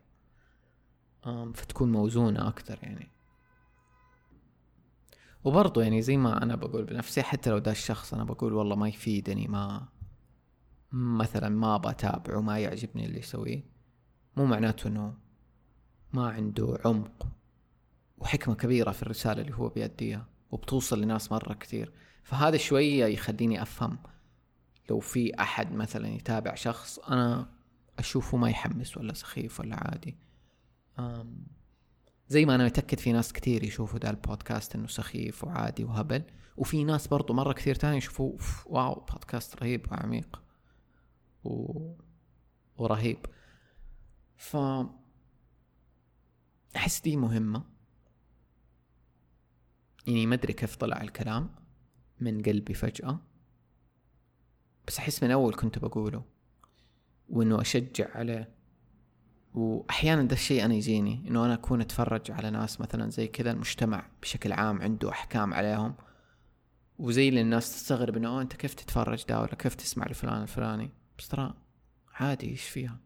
فتكون 1.54 1.92
موزونة 1.92 2.48
أكتر 2.48 2.78
يعني. 2.82 3.08
وبرضو 5.44 5.80
يعني 5.80 6.02
زي 6.02 6.16
ما 6.16 6.42
أنا 6.42 6.56
بقول 6.56 6.84
بنفسي 6.84 7.22
حتى 7.22 7.50
لو 7.50 7.58
ده 7.58 7.70
الشخص 7.70 8.14
أنا 8.14 8.24
بقول 8.24 8.52
والله 8.52 8.76
ما 8.76 8.88
يفيدني 8.88 9.48
ما 9.48 9.88
مثلا 10.92 11.48
ما 11.48 11.76
بتابعه 11.76 12.40
ما 12.40 12.58
يعجبني 12.58 13.06
اللي 13.06 13.18
يسويه 13.18 13.64
مو 14.36 14.46
معناته 14.46 14.88
إنه 14.88 15.14
ما 16.12 16.30
عنده 16.30 16.78
عمق. 16.84 17.26
وحكمة 18.22 18.54
كبيرة 18.54 18.90
في 18.90 19.02
الرسالة 19.02 19.42
اللي 19.42 19.54
هو 19.56 19.68
بيأديها 19.68 20.26
وبتوصل 20.50 21.00
لناس 21.00 21.32
مرة 21.32 21.54
كثير. 21.54 21.92
فهذا 22.22 22.56
شوية 22.56 23.04
يخليني 23.04 23.62
أفهم 23.62 23.98
لو 24.90 25.00
في 25.00 25.40
أحد 25.40 25.72
مثلا 25.72 26.08
يتابع 26.08 26.54
شخص 26.54 26.98
أنا 26.98 27.50
أشوفه 27.98 28.36
ما 28.36 28.50
يحمس 28.50 28.96
ولا 28.96 29.12
سخيف 29.14 29.60
ولا 29.60 29.76
عادي. 29.76 30.16
زي 32.28 32.44
ما 32.46 32.54
أنا 32.54 32.64
متأكد 32.64 32.98
في 32.98 33.12
ناس 33.12 33.32
كثير 33.32 33.64
يشوفوا 33.64 33.98
ده 33.98 34.10
البودكاست 34.10 34.74
إنه 34.74 34.86
سخيف 34.86 35.44
وعادي 35.44 35.84
وهبل. 35.84 36.22
وفي 36.56 36.84
ناس 36.84 37.06
برضو 37.06 37.34
مرة 37.34 37.52
كثير 37.52 37.74
تاني 37.74 37.96
يشوفوا 37.96 38.32
واو 38.66 38.94
بودكاست 38.94 39.56
رهيب 39.62 39.92
وعميق 39.92 40.42
و... 41.44 41.78
ورهيب. 42.76 43.18
ف 44.36 44.56
أحس 46.76 47.00
دي 47.00 47.16
مهمة. 47.16 47.71
يعني 50.06 50.26
ما 50.26 50.34
أدري 50.34 50.52
كيف 50.52 50.76
طلع 50.76 51.00
الكلام 51.02 51.50
من 52.20 52.42
قلبي 52.42 52.74
فجأة 52.74 53.20
بس 54.86 54.98
أحس 54.98 55.22
من 55.22 55.30
أول 55.30 55.54
كنت 55.54 55.78
بقوله 55.78 56.24
وإنه 57.28 57.60
أشجع 57.60 58.06
عليه. 58.14 58.48
وأحيانا 59.54 60.22
ده 60.22 60.32
الشيء 60.32 60.64
أنا 60.64 60.74
يجيني 60.74 61.28
إنه 61.28 61.44
أنا 61.44 61.54
أكون 61.54 61.80
أتفرج 61.80 62.30
على 62.30 62.50
ناس 62.50 62.80
مثلا 62.80 63.10
زي 63.10 63.26
كذا 63.26 63.50
المجتمع 63.50 64.06
بشكل 64.22 64.52
عام 64.52 64.82
عنده 64.82 65.10
أحكام 65.10 65.54
عليهم 65.54 65.94
وزي 66.98 67.28
اللي 67.28 67.40
الناس 67.40 67.72
تستغرب 67.74 68.16
إنه 68.16 68.40
أنت 68.40 68.56
كيف 68.56 68.74
تتفرج 68.74 69.24
ده؟ 69.28 69.40
ولا 69.40 69.54
كيف 69.54 69.74
تسمع 69.74 70.06
لفلان 70.06 70.42
الفلاني؟ 70.42 70.90
بس 71.18 71.28
ترى 71.28 71.54
عادي 72.14 72.50
إيش 72.50 72.62
فيها؟ 72.62 72.98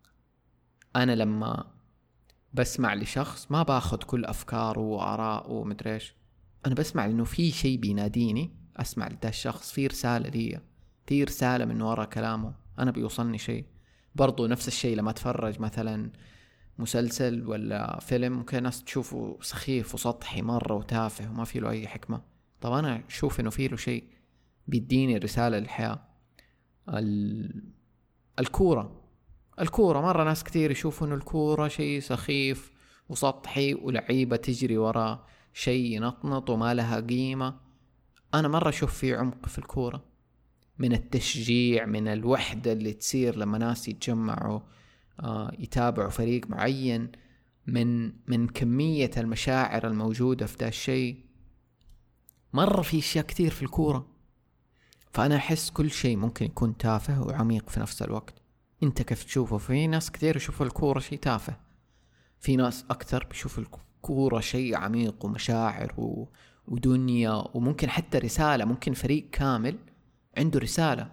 أنا 0.97 1.15
لما 1.15 1.73
بسمع 2.55 2.95
لشخص 2.95 3.51
ما 3.51 3.63
باخذ 3.63 3.99
كل 3.99 4.25
أفكاره 4.25 4.81
وآراءه 4.81 5.51
ومدري 5.51 5.95
إيش. 5.95 6.15
أنا 6.67 6.75
بسمع 6.75 7.07
لأنه 7.07 7.25
في 7.25 7.51
شيء 7.51 7.79
بيناديني 7.79 8.51
أسمع 8.77 9.09
لده 9.09 9.29
الشخص 9.29 9.73
في 9.73 9.87
رسالة 9.87 10.29
لي 10.29 10.61
في 11.07 11.25
رسالة 11.25 11.65
من 11.65 11.83
وراء 11.83 12.09
كلامه 12.09 12.55
أنا 12.79 12.91
بيوصلني 12.91 13.39
شيء. 13.39 13.65
برضو 14.15 14.47
نفس 14.47 14.69
الشيء 14.69 14.97
لما 14.97 15.11
أتفرج 15.11 15.61
مثلا 15.61 16.11
مسلسل 16.79 17.47
ولا 17.47 18.01
فيلم 18.01 18.33
ممكن 18.33 18.63
ناس 18.63 18.85
تشوفه 18.85 19.39
سخيف 19.43 19.95
وسطحي 19.95 20.43
مرة 20.43 20.75
وتافه 20.75 21.31
وما 21.31 21.45
في 21.45 21.61
له 21.61 21.71
أي 21.71 21.89
حكمة. 21.89 22.23
طب 22.61 22.73
أنا 22.73 23.03
أشوف 23.09 23.41
إنه 23.41 23.51
في 23.51 23.69
له 23.69 23.77
شيء 23.77 24.05
بيديني 24.69 25.17
رسالة 25.17 25.59
للحياة. 25.59 26.03
ال... 26.89 27.65
الكورة. 28.39 29.03
الكورة 29.61 30.01
مرة 30.01 30.25
ناس 30.25 30.45
كثير 30.45 30.71
يشوفوا 30.71 31.07
إنه 31.07 31.15
الكورة 31.15 31.69
شيء 31.69 32.01
سخيف 32.01 32.73
وسطحي 33.09 33.75
ولعيبة 33.75 34.37
تجري 34.37 34.79
ورا 34.79 35.27
شيء 35.57 35.97
ينطنط 35.97 36.51
وما 36.51 36.75
لها 36.75 37.01
قيمة. 37.01 37.55
أنا 38.35 38.49
مرة 38.49 38.69
أشوف 38.69 38.95
في 38.95 39.15
عمق 39.15 39.49
في 39.49 39.59
الكورة 39.59 40.05
من 40.79 40.93
التشجيع 40.93 41.87
من 41.87 42.09
الوحدة 42.09 42.73
اللي 42.73 42.93
تصير 42.93 43.37
لما 43.37 43.59
ناس 43.59 43.89
يتجمعوا 43.89 44.61
آه 45.21 45.53
يتابعوا 45.59 46.11
فريق 46.11 46.51
معين 46.51 47.13
من 47.67 48.13
من 48.27 48.49
كمية 48.49 49.11
المشاعر 49.17 49.87
الموجودة 49.87 50.47
في 50.47 50.57
ده 50.57 50.69
الشيء 50.69 51.25
مرة 52.53 52.83
في 52.83 52.99
أشياء 52.99 53.25
كثير 53.25 53.51
في 53.51 53.63
الكورة. 53.63 54.07
فأنا 55.13 55.37
أحس 55.37 55.71
كل 55.71 55.91
شيء 55.91 56.17
ممكن 56.17 56.47
يكون 56.47 56.77
تافه 56.77 57.23
وعميق 57.23 57.71
في 57.71 57.81
نفس 57.81 58.03
الوقت. 58.03 58.35
أنت 58.83 59.03
كيف 59.03 59.25
تشوفه؟ 59.25 59.59
في 59.59 59.87
ناس 59.87 60.11
كثير 60.11 60.37
يشوفوا 60.37 60.67
الكورة 60.67 60.99
شيء 60.99 61.19
تافه. 61.19 61.57
في 62.41 62.57
ناس 62.57 62.85
أكثر 62.91 63.25
بيشوفوا 63.25 63.63
الكورة 64.07 64.41
شيء 64.41 64.77
عميق 64.77 65.25
ومشاعر 65.25 65.95
و... 65.99 66.25
ودنيا 66.69 67.45
وممكن 67.55 67.91
حتى 67.91 68.19
رسالة 68.19 68.65
ممكن 68.65 68.93
فريق 68.93 69.31
كامل 69.33 69.79
عنده 70.37 70.61
رسالة. 70.61 71.11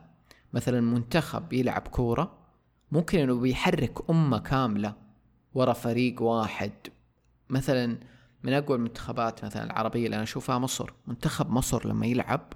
مثلا 0.54 0.82
منتخب 0.82 1.54
يلعب 1.54 1.82
كورة 1.82 2.38
ممكن 2.92 3.20
إنه 3.20 3.40
بيحرك 3.40 4.10
أمة 4.10 4.40
كاملة 4.40 4.94
ورا 5.54 5.74
فريق 5.74 6.22
واحد. 6.22 6.72
مثلا 7.50 7.98
من 8.44 8.54
أقوى 8.54 8.78
المنتخبات 8.78 9.46
مثلا 9.46 9.64
العربية 9.64 10.06
اللي 10.06 10.16
أنا 10.16 10.24
أشوفها 10.24 10.58
مصر. 10.58 10.94
منتخب 11.08 11.50
مصر 11.52 11.88
لما 11.88 12.06
يلعب 12.06 12.54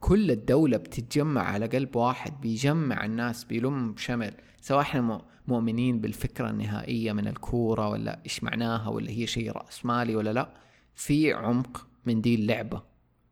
كل 0.00 0.30
الدولة 0.30 0.76
بتتجمع 0.76 1.42
على 1.42 1.66
قلب 1.66 1.96
واحد 1.96 2.40
بيجمع 2.40 3.04
الناس 3.04 3.44
بيلم 3.44 3.94
شمل. 3.96 4.34
سواء 4.60 4.80
إحنا 4.80 5.22
مؤمنين 5.48 6.00
بالفكرة 6.00 6.50
النهائية 6.50 7.12
من 7.12 7.26
الكورة 7.28 7.88
ولا 7.88 8.20
إيش 8.24 8.44
معناها 8.44 8.88
ولا 8.88 9.10
هي 9.10 9.26
شيء 9.26 9.50
رأسمالي 9.52 10.16
ولا 10.16 10.32
لا 10.32 10.54
في 10.94 11.32
عمق 11.32 11.86
من 12.06 12.20
دي 12.20 12.34
اللعبة. 12.34 12.82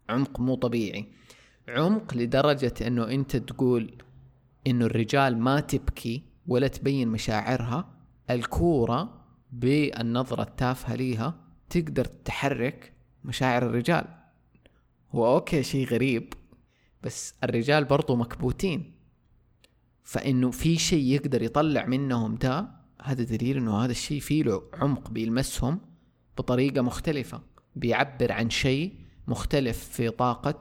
عمق 0.08 0.40
مو 0.40 0.54
طبيعي. 0.54 1.06
عمق 1.68 2.14
لدرجة 2.14 2.74
إنه 2.86 3.04
أنت 3.04 3.36
تقول 3.36 4.02
إنه 4.66 4.86
الرجال 4.86 5.38
ما 5.38 5.60
تبكي 5.60 6.22
ولا 6.46 6.68
تبين 6.68 7.08
مشاعرها 7.08 7.88
الكورة 8.30 9.24
بالنظرة 9.52 10.42
التافهة 10.42 10.94
ليها 10.94 11.34
تقدر 11.70 12.04
تحرك 12.04 12.92
مشاعر 13.24 13.66
الرجال. 13.66 14.04
هو 15.12 15.34
أوكي 15.34 15.62
شيء 15.62 15.86
غريب 15.86 16.34
بس 17.02 17.34
الرجال 17.44 17.84
برضو 17.84 18.16
مكبوتين. 18.16 18.94
فإنه 20.02 20.50
في 20.50 20.78
شيء 20.78 21.04
يقدر 21.04 21.42
يطلع 21.42 21.86
منهم 21.86 22.34
ده 22.34 22.68
هذا 23.02 23.22
دليل 23.24 23.56
إنه 23.56 23.84
هذا 23.84 23.90
الشيء 23.90 24.20
فيه 24.20 24.42
له 24.42 24.62
عمق 24.74 25.10
بيلمسهم 25.10 25.80
بطريقة 26.38 26.82
مختلفة 26.82 27.42
بيعبر 27.76 28.32
عن 28.32 28.50
شيء 28.50 28.94
مختلف 29.26 29.84
في 29.88 30.10
طاقة 30.10 30.60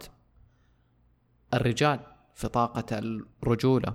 الرجال 1.53 2.00
في 2.36 2.48
طاقة 2.48 3.00
الرجولة. 3.44 3.94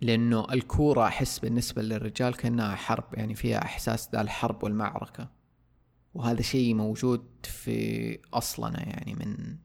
لأنه 0.00 0.46
الكورة 0.52 1.06
أحس 1.06 1.38
بالنسبة 1.38 1.82
للرجال 1.82 2.36
كأنها 2.36 2.74
حرب 2.74 3.04
يعني 3.14 3.34
فيها 3.34 3.62
إحساس 3.64 4.08
ذا 4.12 4.20
الحرب 4.20 4.64
والمعركة. 4.64 5.30
وهذا 6.14 6.42
شيء 6.42 6.74
موجود 6.74 7.26
في 7.42 8.18
أصلنا 8.34 8.88
يعني 8.88 9.14
من 9.14 9.56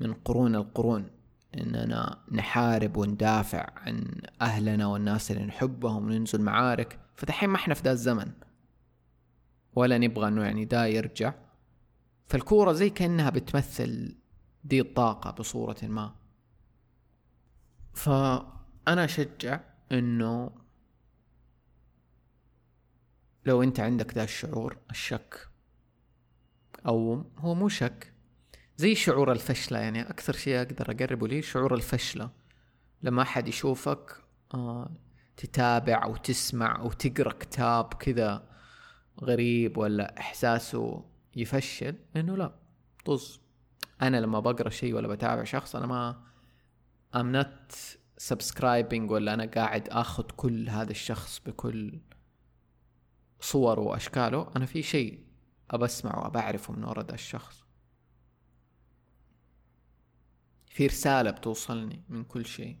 من 0.00 0.14
قرون 0.14 0.54
القرون 0.54 1.10
إننا 1.54 2.18
نحارب 2.32 2.96
وندافع 2.96 3.66
عن 3.76 4.20
أهلنا 4.40 4.86
والناس 4.86 5.30
اللي 5.30 5.44
نحبهم 5.44 6.06
وننزل 6.06 6.40
معارك. 6.42 7.00
فدحين 7.14 7.48
ما 7.48 7.56
إحنا 7.56 7.74
في 7.74 7.82
ذا 7.82 7.92
الزمن. 7.92 8.32
ولا 9.76 9.98
نبغى 9.98 10.28
إنه 10.28 10.42
يعني 10.42 10.64
دا 10.64 10.86
يرجع. 10.86 11.34
فالكورة 12.26 12.72
زي 12.72 12.90
كأنها 12.90 13.30
بتمثل 13.30 14.16
دي 14.64 14.80
الطاقة 14.80 15.30
بصورة 15.30 15.76
ما. 15.82 16.14
فأنا 17.94 19.04
أشجع 19.04 19.60
إنه 19.92 20.50
لو 23.46 23.62
أنت 23.62 23.80
عندك 23.80 24.14
ذا 24.14 24.24
الشعور 24.24 24.78
الشك 24.90 25.48
أو 26.86 27.24
هو 27.38 27.54
مو 27.54 27.68
شك 27.68 28.13
زي 28.76 28.94
شعور 28.94 29.32
الفشلة 29.32 29.78
يعني 29.78 30.10
أكثر 30.10 30.32
شيء 30.32 30.56
أقدر 30.56 30.90
أقربه 30.90 31.28
لي 31.28 31.42
شعور 31.42 31.74
الفشلة. 31.74 32.30
لما 33.02 33.22
أحد 33.22 33.48
يشوفك 33.48 34.16
آه 34.54 34.90
تتابع 35.36 36.04
أو 36.04 36.16
تسمع 36.16 36.80
أو 36.80 36.92
تقرأ 36.92 37.32
كتاب 37.32 37.94
كذا 37.94 38.48
غريب 39.20 39.78
ولا 39.78 40.18
إحساسه 40.18 41.04
يفشل 41.36 41.96
إنه 42.16 42.36
لا 42.36 42.54
طز. 43.04 43.40
أنا 44.02 44.20
لما 44.20 44.40
بقرأ 44.40 44.70
شيء 44.70 44.94
ولا 44.94 45.08
بتابع 45.08 45.44
شخص 45.44 45.76
أنا 45.76 45.86
ما 45.86 46.22
I'm 47.16 47.44
not 47.44 47.74
subscribing 48.32 49.10
ولا 49.10 49.34
أنا 49.34 49.44
قاعد 49.44 49.88
آخذ 49.88 50.24
كل 50.36 50.68
هذا 50.68 50.90
الشخص 50.90 51.40
بكل 51.46 52.00
صوره 53.40 53.80
وأشكاله. 53.80 54.50
أنا 54.56 54.66
في 54.66 54.82
شيء 54.82 55.24
أبى 55.70 55.84
أسمعه 55.84 56.26
أبى 56.26 56.38
أعرفه 56.38 56.72
من 56.72 56.84
ورا 56.84 57.02
ده 57.02 57.14
الشخص. 57.14 57.63
في 60.74 60.86
رسالة 60.86 61.30
بتوصلني 61.30 62.02
من 62.08 62.24
كل 62.24 62.46
شيء. 62.46 62.76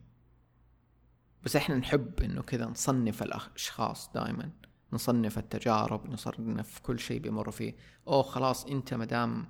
بس 1.42 1.56
إحنا 1.56 1.76
نحب 1.76 2.22
إنه 2.22 2.42
كذا 2.42 2.66
نصنف 2.66 3.22
الأشخاص 3.22 4.10
دائما 4.14 4.50
نصنف 4.92 5.38
التجارب 5.38 6.10
نصنف 6.10 6.78
كل 6.78 6.98
شيء 6.98 7.20
بيمر 7.20 7.50
فيه. 7.50 7.76
أوه 8.08 8.22
خلاص 8.22 8.66
أنت 8.66 8.94
مدام 8.94 9.46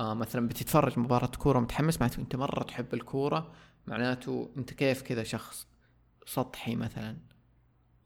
آه 0.00 0.14
مثلا 0.14 0.48
بتتفرج 0.48 0.98
مباراة 0.98 1.26
كورة 1.26 1.60
متحمس 1.60 2.00
معناته 2.00 2.20
أنت 2.20 2.36
مرة 2.36 2.62
تحب 2.62 2.94
الكورة 2.94 3.52
معناته 3.86 4.50
أنت 4.56 4.72
كيف 4.72 5.02
كذا 5.02 5.22
شخص 5.22 5.66
سطحي 6.26 6.76
مثلا؟ 6.76 7.16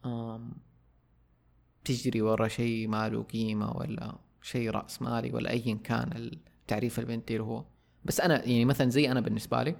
آم 0.04 0.52
تجري 1.84 2.22
ورا 2.22 2.48
شيء 2.48 2.88
ما 2.88 3.08
له 3.08 3.22
قيمة 3.22 3.76
ولا 3.76 4.18
شيء 4.42 4.70
رأس 4.70 5.02
مالي 5.02 5.32
ولا 5.32 5.50
أيا 5.50 5.74
كان 5.74 6.12
التعريف 6.16 7.00
اللي 7.00 7.42
هو. 7.42 7.64
بس 8.04 8.20
أنا 8.20 8.34
يعني 8.48 8.64
مثلا 8.64 8.90
زي 8.90 9.10
أنا 9.10 9.20
بالنسبة 9.20 9.62
لي 9.62 9.76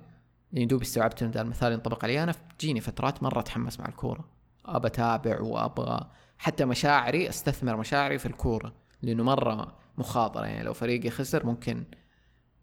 يعني 0.53 0.67
دوب 0.67 0.81
استوعبت 0.81 1.23
إن 1.23 1.33
المثال 1.37 1.73
ينطبق 1.73 2.05
علي. 2.05 2.23
أنا 2.23 2.35
تجيني 2.59 2.81
فترات 2.81 3.23
مرة 3.23 3.41
أتحمس 3.41 3.81
مع 3.81 3.89
الكورة. 3.89 4.25
أبى 4.67 4.87
أتابع 4.87 5.41
وأبغى 5.41 6.11
حتى 6.39 6.65
مشاعري 6.65 7.29
أستثمر 7.29 7.77
مشاعري 7.77 8.19
في 8.19 8.27
الكورة 8.27 8.73
لأنه 9.03 9.25
مرة 9.25 9.77
مخاطرة. 9.99 10.47
يعني 10.47 10.63
لو 10.63 10.73
فريقي 10.73 11.11
خسر 11.11 11.47
ممكن 11.47 11.85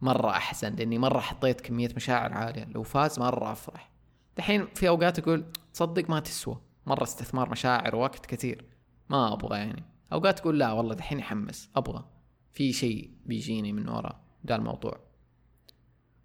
مرة 0.02 0.30
أحزن 0.30 0.76
لأني 0.76 0.98
مرة 0.98 1.20
حطيت 1.20 1.62
كمية 1.62 1.90
مشاعر 1.96 2.34
عالية. 2.34 2.66
لو 2.66 2.84
فاز 2.84 3.20
مرة 3.20 3.52
أفرح. 3.52 3.92
دحين 4.38 4.68
في 4.76 4.88
أوقات 4.88 5.20
أقول 5.20 5.46
تصدق 5.74 6.10
ما 6.10 6.20
تسوى. 6.20 6.62
مرة 6.86 7.04
استثمار 7.04 7.50
مشاعر 7.50 7.96
ووقت 7.96 8.26
كثير. 8.26 8.66
ما 9.10 9.34
أبغى 9.34 9.58
يعني. 9.58 9.84
أوقات 10.14 10.40
تقول 10.40 10.60
لا 10.60 10.72
والله 10.72 10.96
دحين 10.96 11.20
يحمس 11.20 11.70
أبغى. 11.76 12.06
في 12.52 12.74
شيء 12.74 13.12
بيجيني 13.26 13.74
من 13.74 13.90
ورا. 13.90 14.20
ده 14.44 14.56
الموضوع. 14.56 15.07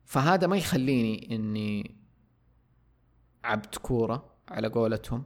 فهذا 0.04 0.46
ما 0.46 0.56
يخليني 0.56 1.36
إني 1.36 1.96
عبد 3.44 3.74
كورة 3.74 4.34
على 4.48 4.68
قولتهم 4.68 5.24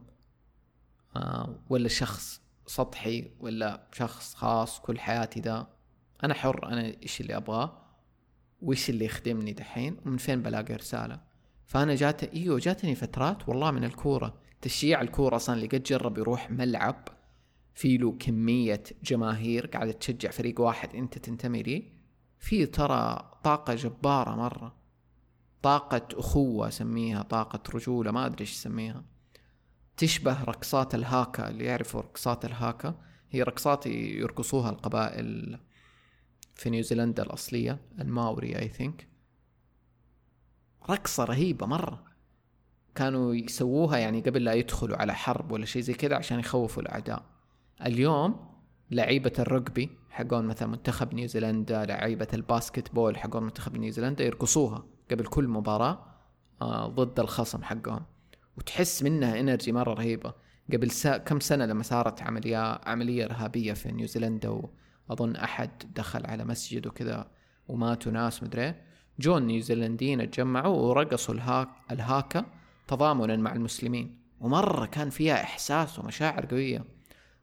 آه 1.15 1.59
ولا 1.69 1.87
شخص 1.87 2.41
سطحي 2.67 3.31
ولا 3.39 3.87
شخص 3.93 4.35
خاص 4.35 4.79
كل 4.79 4.99
حياتي 4.99 5.39
ذا. 5.39 5.67
أنا 6.23 6.33
حر 6.33 6.65
أنا 6.65 6.95
إيش 7.03 7.21
اللي 7.21 7.37
أبغاه 7.37 7.81
وإيش 8.61 8.89
اللي 8.89 9.05
يخدمني 9.05 9.53
دحين 9.53 9.97
ومن 10.05 10.17
فين 10.17 10.41
بلاقي 10.41 10.75
رسالة. 10.75 11.21
فأنا 11.65 11.95
جات 11.95 12.23
إيوه 12.23 12.59
جاتني 12.59 12.95
فترات 12.95 13.49
والله 13.49 13.71
من 13.71 13.83
الكورة. 13.83 14.37
تشجيع 14.61 15.01
الكورة 15.01 15.35
أصلا 15.35 15.55
اللي 15.55 15.67
قد 15.67 15.83
جرب 15.83 16.17
يروح 16.17 16.51
ملعب 16.51 17.07
في 17.75 17.97
له 17.97 18.11
كمية 18.19 18.83
جماهير 19.03 19.67
قاعدة 19.67 19.91
تشجع 19.91 20.31
فريق 20.31 20.61
واحد 20.61 20.95
أنت 20.95 21.17
تنتمي 21.17 21.63
ليه. 21.63 21.96
في 22.39 22.65
ترى 22.65 23.31
طاقة 23.43 23.75
جبارة 23.75 24.35
مرة. 24.35 24.75
طاقة 25.61 26.07
أخوة 26.13 26.67
أسميها 26.67 27.21
طاقة 27.21 27.59
رجولة 27.75 28.11
ما 28.11 28.25
أدري 28.25 28.41
إيش 28.41 28.53
أسميها 28.53 29.03
تشبه 29.97 30.43
رقصات 30.43 30.95
الهاكا 30.95 31.49
اللي 31.49 31.65
يعرفوا 31.65 32.01
رقصات 32.01 32.45
الهاكا. 32.45 32.95
هي 33.31 33.43
رقصات 33.43 33.85
يرقصوها 33.85 34.69
القبائل 34.69 35.59
في 36.55 36.69
نيوزيلندا 36.69 37.23
الأصلية 37.23 37.79
الماوري 37.99 38.59
أي 38.59 38.67
ثينك 38.67 39.07
رقصة 40.89 41.23
رهيبة 41.23 41.65
مرة. 41.65 42.03
كانوا 42.95 43.35
يسووها 43.35 43.97
يعني 43.97 44.21
قبل 44.21 44.43
لا 44.43 44.53
يدخلوا 44.53 44.97
على 44.97 45.15
حرب 45.15 45.51
ولا 45.51 45.65
شيء 45.65 45.81
زي 45.81 45.93
كذا 45.93 46.15
عشان 46.15 46.39
يخوفوا 46.39 46.83
الأعداء. 46.83 47.25
اليوم 47.85 48.57
لعيبة 48.91 49.31
ال 49.39 49.47
rugby 49.47 49.87
حقون 50.17 50.45
مثلا 50.45 50.67
منتخب 50.67 51.13
نيوزيلندا 51.13 51.85
لعيبة 51.85 52.27
ال 52.33 52.93
basketball 52.93 53.17
حقون 53.17 53.43
منتخب 53.43 53.77
نيوزيلندا 53.77 54.23
يرقصوها 54.23 54.85
قبل 55.11 55.25
كل 55.25 55.47
مباراة 55.47 56.05
آه 56.61 56.87
ضد 56.87 57.19
الخصم 57.19 57.63
حقهم. 57.63 58.05
وتحس 58.57 59.03
منها 59.03 59.39
energy 59.39 59.71
مرة 59.71 59.93
رهيبة. 59.93 60.33
قبل 60.73 60.91
سا... 60.91 61.17
كم 61.17 61.39
سنة 61.39 61.65
لما 61.65 61.83
صارت 61.83 62.21
عملية 62.21 62.79
عملية 62.85 63.25
إرهابية 63.25 63.73
في 63.73 63.91
نيوزيلندا 63.91 64.61
وأظن 65.09 65.35
أحد 65.35 65.69
دخل 65.95 66.25
على 66.25 66.45
مسجد 66.45 66.87
وكذا 66.87 67.27
وماتوا 67.67 68.11
ناس 68.11 68.43
مدري. 68.43 68.75
جو 69.19 69.37
النيوزيلنديين 69.37 70.21
اتجمعوا 70.21 70.75
ورقصوا 70.75 71.33
الهاك 71.33 71.69
الهاكا 71.91 72.45
تضامنا 72.87 73.35
مع 73.35 73.53
المسلمين. 73.53 74.17
ومرة 74.39 74.85
كان 74.85 75.09
فيها 75.09 75.43
إحساس 75.43 75.99
ومشاعر 75.99 76.45
قوية. 76.45 76.83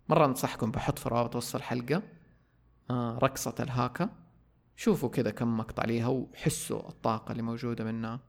مرة 0.08 0.26
أنصحكم 0.26 0.70
بحط 0.70 0.98
في 0.98 1.08
روابط 1.08 1.36
وصف 1.36 1.56
الحلقة 1.56 2.02
رقصة 2.90 3.54
الهاكا. 3.60 4.10
شوفوا 4.76 5.08
كذا 5.08 5.30
كم 5.30 5.56
مقطع 5.56 5.84
ليها 5.84 6.08
وحسوا 6.08 6.88
الطاقة 6.88 7.32
اللي 7.32 7.42
موجودة 7.42 7.84
منها. 7.84 8.20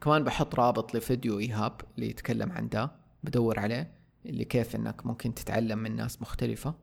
كمان 0.00 0.24
بحط 0.24 0.54
رابط 0.54 0.94
لفيديو 0.94 1.38
إيهاب 1.38 1.80
اللي 1.94 2.10
يتكلم 2.10 2.52
عن 2.52 2.68
ده. 2.68 2.92
بدور 3.22 3.58
عليه 3.58 3.94
اللي 4.26 4.44
كيف 4.44 4.76
إنك 4.76 5.06
ممكن 5.06 5.34
تتعلم 5.34 5.78
من 5.78 5.96
ناس 5.96 6.22
مختلفة 6.22 6.74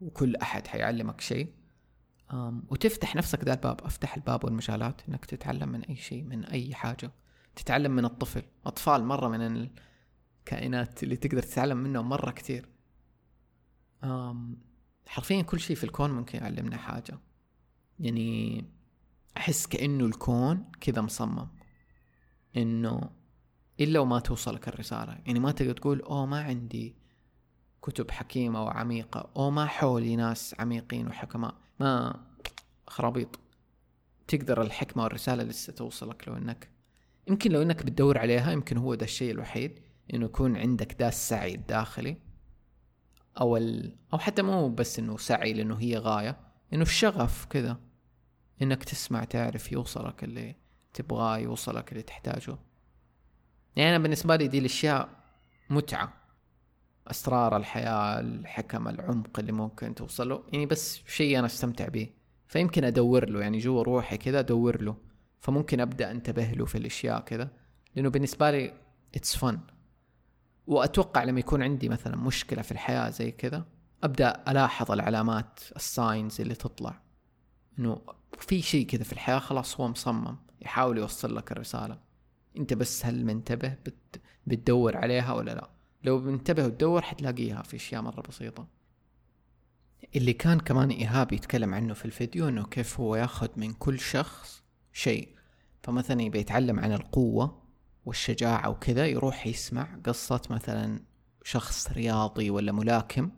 وكل 0.00 0.36
أحد 0.36 0.66
حيعلمك 0.66 1.20
شيء. 1.20 1.52
وتفتح 2.68 3.16
نفسك 3.16 3.44
ذا 3.44 3.52
الباب. 3.52 3.80
أفتح 3.80 4.14
الباب 4.14 4.44
والمجالات 4.44 5.00
إنك 5.08 5.24
تتعلم 5.24 5.68
من 5.68 5.84
أي 5.84 5.96
شيء 5.96 6.22
من 6.24 6.44
أي 6.44 6.74
حاجة. 6.74 7.10
تتعلم 7.56 7.92
من 7.92 8.04
الطفل. 8.04 8.42
أطفال 8.66 9.04
مرة 9.04 9.28
من 9.28 9.68
الكائنات 10.46 11.02
اللي 11.02 11.16
تقدر 11.16 11.42
تتعلم 11.42 11.76
منهم 11.76 12.08
مرة 12.08 12.30
كثير. 12.30 12.68
حرفيا 15.10 15.42
كل 15.42 15.60
شيء 15.60 15.76
في 15.76 15.84
الكون 15.84 16.10
ممكن 16.10 16.38
يعلمنا 16.38 16.76
حاجة. 16.76 17.18
يعني 18.00 18.64
أحس 19.36 19.66
كأنه 19.66 20.06
الكون 20.06 20.64
كذا 20.80 21.02
مصمم. 21.02 21.48
إنه 22.56 23.10
إلا 23.80 24.00
وما 24.00 24.20
توصلك 24.20 24.68
الرسالة. 24.68 25.18
يعني 25.26 25.40
ما 25.40 25.52
تقدر 25.52 25.72
تقول 25.72 26.00
أوه 26.00 26.26
ما 26.26 26.40
عندي 26.40 26.96
كتب 27.82 28.10
حكيمة 28.10 28.64
وعميقة 28.64 29.30
أو 29.36 29.50
ما 29.50 29.66
حولي 29.66 30.16
ناس 30.16 30.54
عميقين 30.58 31.06
وحكماء. 31.06 31.54
ما 31.80 32.20
خرابيط. 32.86 33.38
تقدر 34.28 34.62
الحكمة 34.62 35.02
والرسالة 35.02 35.42
لسه 35.42 35.72
توصلك 35.72 36.28
لو 36.28 36.36
إنك 36.36 36.70
يمكن 37.28 37.52
لو 37.52 37.62
إنك 37.62 37.82
بتدور 37.86 38.18
عليها 38.18 38.52
يمكن 38.52 38.76
هو 38.76 38.94
ده 38.94 39.04
الشيء 39.04 39.30
الوحيد 39.30 39.80
إنه 40.14 40.24
يكون 40.24 40.56
عندك 40.56 40.96
ده 41.00 41.08
السعي 41.08 41.54
الداخلي. 41.54 42.29
أو 43.40 43.56
ال... 43.56 43.96
أو 44.12 44.18
حتى 44.18 44.42
مو 44.42 44.68
بس 44.68 44.98
إنه 44.98 45.16
سعي 45.16 45.52
لأنه 45.52 45.76
هي 45.80 45.96
غاية 45.96 46.36
إنه 46.72 46.82
الشغف 46.82 47.44
كذا 47.44 47.80
إنك 48.62 48.84
تسمع 48.84 49.24
تعرف 49.24 49.72
يوصلك 49.72 50.24
اللي 50.24 50.56
تبغاه 50.94 51.38
يوصلك 51.38 51.92
اللي 51.92 52.02
تحتاجه. 52.02 52.58
يعني 53.76 53.90
أنا 53.96 54.02
بالنسبة 54.02 54.36
لي 54.36 54.48
دي 54.48 54.58
الأشياء 54.58 55.08
متعة. 55.70 56.12
أسرار 57.06 57.56
الحياة 57.56 58.20
الحكم 58.20 58.88
العمق 58.88 59.38
اللي 59.38 59.52
ممكن 59.52 59.94
توصل 59.94 60.28
له 60.28 60.44
يعني 60.52 60.66
بس 60.66 61.00
شيء 61.06 61.38
أنا 61.38 61.46
أستمتع 61.46 61.88
به 61.88 62.10
فيمكن 62.48 62.84
أدور 62.84 63.30
له 63.30 63.40
يعني 63.40 63.58
جوا 63.58 63.82
روحي 63.82 64.16
كذا 64.16 64.38
أدور 64.38 64.82
له. 64.82 64.96
فممكن 65.40 65.80
أبدأ 65.80 66.10
أنتبه 66.10 66.50
له 66.50 66.64
في 66.64 66.78
الأشياء 66.78 67.20
كذا. 67.20 67.50
لأنه 67.94 68.08
بالنسبة 68.08 68.50
لي 68.50 68.74
it's 69.14 69.36
fun 69.36 69.60
وأتوقع 70.70 71.24
لما 71.24 71.40
يكون 71.40 71.62
عندي 71.62 71.88
مثلا 71.88 72.16
مشكلة 72.16 72.62
في 72.62 72.72
الحياة 72.72 73.10
زي 73.10 73.30
كذا 73.30 73.66
أبدأ 74.02 74.42
ألاحظ 74.48 74.92
العلامات 74.92 75.60
ال 75.76 75.87
signs 75.87 76.40
اللي 76.40 76.54
تطلع. 76.54 77.00
إنه 77.78 78.02
في 78.38 78.62
شيء 78.62 78.86
كذا 78.86 79.02
في 79.02 79.12
الحياة 79.12 79.38
خلاص 79.38 79.80
هو 79.80 79.88
مصمم 79.88 80.36
يحاول 80.60 80.98
يوصل 80.98 81.36
لك 81.36 81.52
الرسالة. 81.52 81.98
أنت 82.56 82.74
بس 82.74 83.06
هل 83.06 83.24
منتبه 83.24 83.68
بت... 83.68 84.20
بتدور 84.46 84.96
عليها 84.96 85.32
ولا 85.32 85.54
لا؟ 85.54 85.70
لو 86.04 86.20
منتبه 86.20 86.64
وتدور 86.64 87.02
حتلاقيها 87.02 87.62
في 87.62 87.76
أشياء 87.76 88.02
مرة 88.02 88.20
بسيطة. 88.20 88.66
اللي 90.16 90.32
كان 90.32 90.60
كمان 90.60 90.90
إيهاب 90.90 91.32
يتكلم 91.32 91.74
عنه 91.74 91.94
في 91.94 92.04
الفيديو 92.04 92.48
إنه 92.48 92.64
كيف 92.64 93.00
هو 93.00 93.16
ياخذ 93.16 93.48
من 93.56 93.72
كل 93.72 94.00
شخص 94.00 94.62
شيء. 94.92 95.28
فمثلا 95.82 96.22
يبي 96.22 96.38
يتعلم 96.38 96.80
عن 96.80 96.92
القوة 96.92 97.59
والشجاعة 98.04 98.68
وكذا 98.70 99.06
يروح 99.06 99.46
يسمع 99.46 99.98
قصة 100.06 100.42
مثلا 100.50 101.00
شخص 101.44 101.92
رياضي 101.92 102.50
ولا 102.50 102.72
ملاكم 102.72 103.30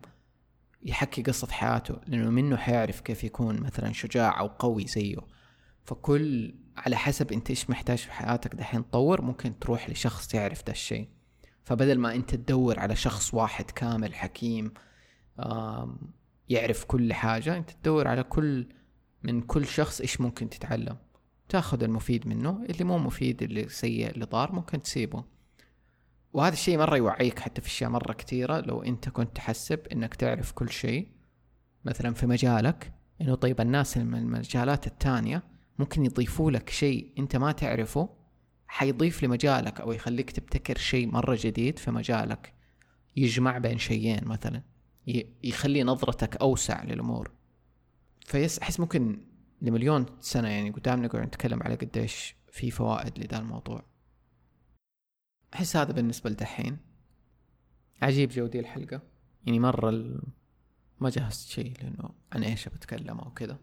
يحكي 0.83 1.21
قصة 1.21 1.47
حياته 1.47 2.01
لأنه 2.07 2.29
منه 2.29 2.57
حيعرف 2.57 2.99
كيف 3.01 3.23
يكون 3.23 3.59
مثلا 3.59 3.93
شجاع 3.93 4.39
أو 4.39 4.47
قوي 4.47 4.87
زيه. 4.87 5.17
فكل 5.85 6.55
على 6.77 6.95
حسب 6.95 7.31
أنت 7.31 7.49
إيش 7.49 7.69
محتاج 7.69 7.97
في 7.97 8.11
حياتك 8.11 8.55
دحين 8.55 8.89
تطور 8.89 9.21
ممكن 9.21 9.59
تروح 9.59 9.89
لشخص 9.89 10.33
يعرف 10.33 10.65
ده 10.65 10.71
الشيء. 10.71 11.09
فبدل 11.63 11.99
ما 11.99 12.15
أنت 12.15 12.35
تدور 12.35 12.79
على 12.79 12.95
شخص 12.95 13.33
واحد 13.33 13.71
كامل 13.71 14.15
حكيم 14.15 14.73
يعرف 16.49 16.83
كل 16.83 17.13
حاجة 17.13 17.57
أنت 17.57 17.69
تدور 17.69 18.07
على 18.07 18.23
كل 18.23 18.67
من 19.23 19.41
كل 19.41 19.65
شخص 19.67 20.01
إيش 20.01 20.21
ممكن 20.21 20.49
تتعلم. 20.49 20.97
تاخذ 21.53 21.83
المفيد 21.83 22.27
منه 22.27 22.65
اللي 22.69 22.83
مو 22.83 22.97
مفيد 22.97 23.43
اللي 23.43 23.69
سيء 23.69 24.09
اللي 24.09 24.25
ضار 24.25 24.51
ممكن 24.51 24.81
تسيبه. 24.81 25.23
وهذا 26.33 26.53
الشيء 26.53 26.77
مرة 26.77 26.97
يوعيك 26.97 27.39
حتى 27.39 27.61
في 27.61 27.67
اشياء 27.67 27.89
مرة 27.89 28.13
كثيرة 28.13 28.59
لو 28.59 28.83
أنت 28.83 29.09
كنت 29.09 29.35
تحسب 29.35 29.79
إنك 29.91 30.15
تعرف 30.15 30.51
كل 30.51 30.69
شيء. 30.69 31.07
مثلا 31.85 32.13
في 32.13 32.27
مجالك 32.27 32.93
إنه 33.21 33.35
طيب 33.35 33.61
الناس 33.61 33.97
من 33.97 34.15
المجالات 34.15 34.87
التانية 34.87 35.43
ممكن 35.79 36.05
يضيفوا 36.05 36.51
لك 36.51 36.69
شيء 36.69 37.11
أنت 37.19 37.35
ما 37.35 37.51
تعرفه 37.51 38.09
حيضيف 38.67 39.23
لمجالك 39.23 39.81
أو 39.81 39.91
يخليك 39.91 40.31
تبتكر 40.31 40.77
شيء 40.77 41.07
مرة 41.07 41.37
جديد 41.41 41.79
في 41.79 41.91
مجالك. 41.91 42.53
يجمع 43.15 43.57
بين 43.57 43.77
شيئين 43.77 44.25
مثلا 44.25 44.61
يخلي 45.43 45.83
نظرتك 45.83 46.35
أوسع 46.35 46.83
للأمور. 46.83 47.31
فيس 48.25 48.59
أحس 48.59 48.79
ممكن 48.79 49.32
لمليون 49.63 50.05
سنة 50.19 50.47
يعني 50.47 50.69
قدام 50.69 51.05
نقعد 51.05 51.27
نتكلم 51.27 51.63
على 51.63 51.75
قديش 51.75 52.35
في 52.51 52.71
فوائد 52.71 53.19
لذا 53.19 53.37
الموضوع. 53.37 53.85
أحس 55.53 55.75
هذا 55.75 55.91
بالنسبة 55.91 56.29
لدحين. 56.29 56.77
عجيب 58.01 58.29
جو 58.29 58.44
دي 58.44 58.59
الحلقة. 58.59 59.01
يعني 59.45 59.59
مرة 59.59 59.89
ال... 59.89 60.23
ما 60.99 61.09
جهزت 61.09 61.49
شيء 61.49 61.73
لأنه 61.81 62.09
عن 62.31 62.43
إيش 62.43 62.69
بتكلم 62.69 63.19
أو 63.19 63.31
كذا 63.33 63.59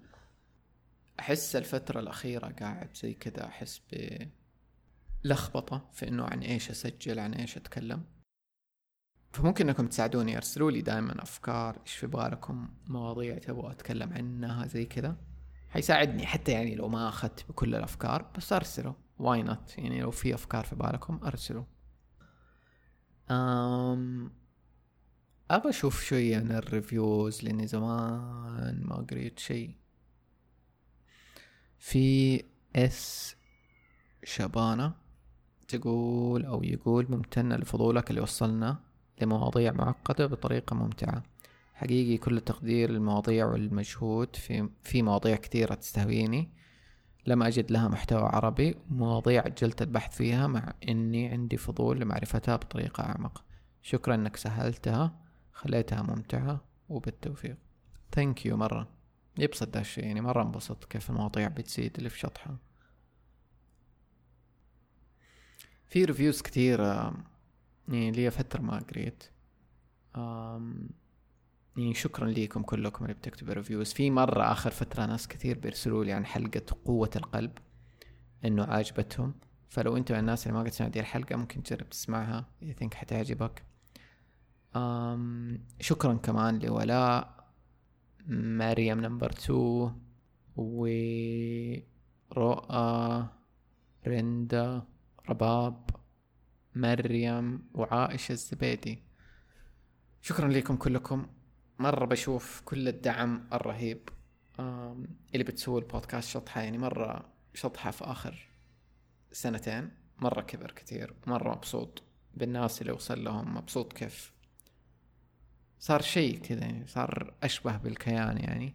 أحس 1.21 1.57
الفترة 1.57 2.01
الأخيرة 2.01 2.49
قاعد 2.49 2.97
زي 2.97 3.15
كذا 3.15 3.47
أحس 3.47 3.83
بلخبطة 5.25 5.89
في 5.93 6.09
إنه 6.09 6.25
عن 6.25 6.43
إيش 6.43 6.71
أسجل 6.71 7.19
عن 7.19 7.35
إيش 7.35 7.57
أتكلم. 7.57 8.05
فممكن 9.33 9.69
إنكم 9.69 9.87
تساعدوني 9.87 10.37
أرسلوا 10.37 10.71
لي 10.71 10.81
دائما 10.81 11.23
أفكار 11.23 11.81
إيش 11.81 11.95
في 11.95 12.07
بالكم 12.07 12.69
مواضيع 12.87 13.39
تبغوا 13.39 13.71
أتكلم 13.71 14.13
عنها 14.13 14.67
زي 14.67 14.87
كذا 14.87 15.30
حيساعدني 15.71 16.27
حتى 16.27 16.53
يعني 16.53 16.75
لو 16.75 16.89
ما 16.89 17.09
أخذت 17.09 17.45
بكل 17.49 17.75
الأفكار 17.75 18.31
بس 18.37 18.53
أرسلوا. 18.53 18.93
why 19.19 19.43
not 19.43 19.79
يعني 19.79 20.01
لو 20.01 20.11
في 20.11 20.35
أفكار 20.35 20.65
في 20.65 20.75
بالكم 20.77 21.21
أرسلوا. 21.25 21.65
أم 23.31 24.33
أبى 25.51 25.69
أشوف 25.69 26.05
شوية 26.05 26.39
من 26.39 26.53
ال 26.53 26.64
reviews 26.64 27.45
لأني 27.45 27.67
زمان 27.67 28.83
ما 28.85 28.97
قريت 29.11 29.39
شيء. 29.39 29.75
في 31.79 32.43
اس 32.77 33.37
شبانة 34.25 34.93
تقول 35.69 36.45
أو 36.45 36.63
يقول 36.63 37.07
ممتنة 37.09 37.57
لفضولك 37.57 38.11
اللي 38.11 38.21
وصلنا 38.21 38.81
لمواضيع 39.23 39.73
معقدة 39.73 40.27
بطريقة 40.27 40.77
ممتعة. 40.77 41.23
حقيقي 41.81 42.19
كل 42.19 42.41
تقدير 42.41 42.91
للمواضيع 42.91 43.47
والمجهود 43.47 44.37
في 44.37 44.69
في 44.83 45.03
مواضيع 45.03 45.37
كثيرة 45.37 45.75
تستهويني. 45.75 46.51
لم 47.27 47.43
أجد 47.43 47.73
لها 47.73 47.89
محتوى 47.89 48.23
عربي 48.23 48.77
مواضيع 48.91 49.43
أجلت 49.45 49.83
البحث 49.83 50.17
فيها 50.17 50.47
مع 50.47 50.75
إني 50.89 51.29
عندي 51.29 51.57
فضول 51.57 52.01
لمعرفتها 52.01 52.57
بطريقة 52.57 53.03
أعمق. 53.05 53.45
شكرا 53.83 54.15
إنك 54.15 54.37
سهلتها 54.37 55.21
خليتها 55.53 56.03
ممتعة 56.03 56.65
وبالتوفيق. 56.89 57.57
thank 58.13 58.47
you 58.47 58.57
مرة. 58.57 58.89
يبسط 59.39 59.69
ده 59.69 59.81
الشيء 59.81 60.05
يعني 60.05 60.21
مرة 60.21 60.43
انبسط 60.43 60.85
كيف 60.85 61.11
المواضيع 61.11 61.49
بتزيد 61.49 61.97
اللي 61.97 62.09
في 62.09 62.19
شطحها. 62.19 62.59
في 65.87 66.05
reviews 66.05 66.43
كثير 66.43 66.81
يعني 67.89 68.11
لي 68.11 68.31
فترة 68.31 68.61
ما 68.61 68.79
قريت. 68.79 69.25
يعني 71.81 71.95
شكرا 71.95 72.29
ليكم 72.29 72.63
كلكم 72.63 73.05
اللي 73.05 73.15
بتكتبوا 73.15 73.55
reviews 73.55 73.93
في 73.93 74.11
مرة 74.11 74.53
آخر 74.53 74.71
فترة 74.71 75.07
ناس 75.07 75.29
كثير 75.29 75.59
بيرسلوا 75.59 76.05
لي 76.05 76.13
عن 76.13 76.27
حلقة 76.27 76.63
قوة 76.85 77.11
القلب 77.17 77.59
إنه 78.45 78.65
عاجبتهم. 78.65 79.35
فلو 79.69 79.97
أنت 79.97 80.13
من 80.13 80.19
الناس 80.19 80.47
اللي 80.47 80.59
ما 80.59 80.65
قد 80.65 80.69
سمعت 80.69 80.91
دي 80.91 81.01
الحلقة 81.01 81.37
ممكن 81.37 81.63
تجرب 81.63 81.89
تسمعها 81.91 82.49
I 82.63 82.67
think 82.83 82.95
حتعجبك. 82.95 83.63
أم 84.77 85.65
شكرا 85.81 86.15
كمان 86.15 86.59
لولاء 86.59 87.51
مريم 88.29 89.01
number 89.01 89.31
two 89.31 89.91
ورؤى 90.57 91.79
رندا 94.07 94.83
رباب 95.29 95.91
مريم 96.75 97.63
وعائشة 97.75 98.33
الزبيدي. 98.33 99.03
شكرا 100.21 100.49
لكم 100.49 100.77
كلكم. 100.77 101.27
مرة 101.81 102.05
بشوف 102.05 102.63
كل 102.65 102.89
الدعم 102.89 103.49
الرهيب 103.53 104.09
اللي 105.35 105.45
بتسوي 105.45 105.81
البودكاست 105.81 106.29
شطحة 106.29 106.61
يعني 106.61 106.79
مرة 106.79 107.33
شطحة 107.55 107.91
في 107.91 108.05
آخر 108.05 108.49
سنتين 109.33 109.91
مرة 110.19 110.41
كبر 110.41 110.71
كثير 110.71 111.15
مرة 111.27 111.55
مبسوط 111.55 112.03
بالناس 112.35 112.83
اللي 112.83 112.93
وصل 112.93 113.25
لهم 113.25 113.55
مبسوط 113.57 113.93
كيف 113.93 114.33
صار 115.79 116.03
شيء 116.03 116.39
كذا 116.39 116.61
يعني 116.61 116.87
صار 116.87 117.35
أشبه 117.43 117.77
بالكيان 117.77 118.39
يعني. 118.39 118.75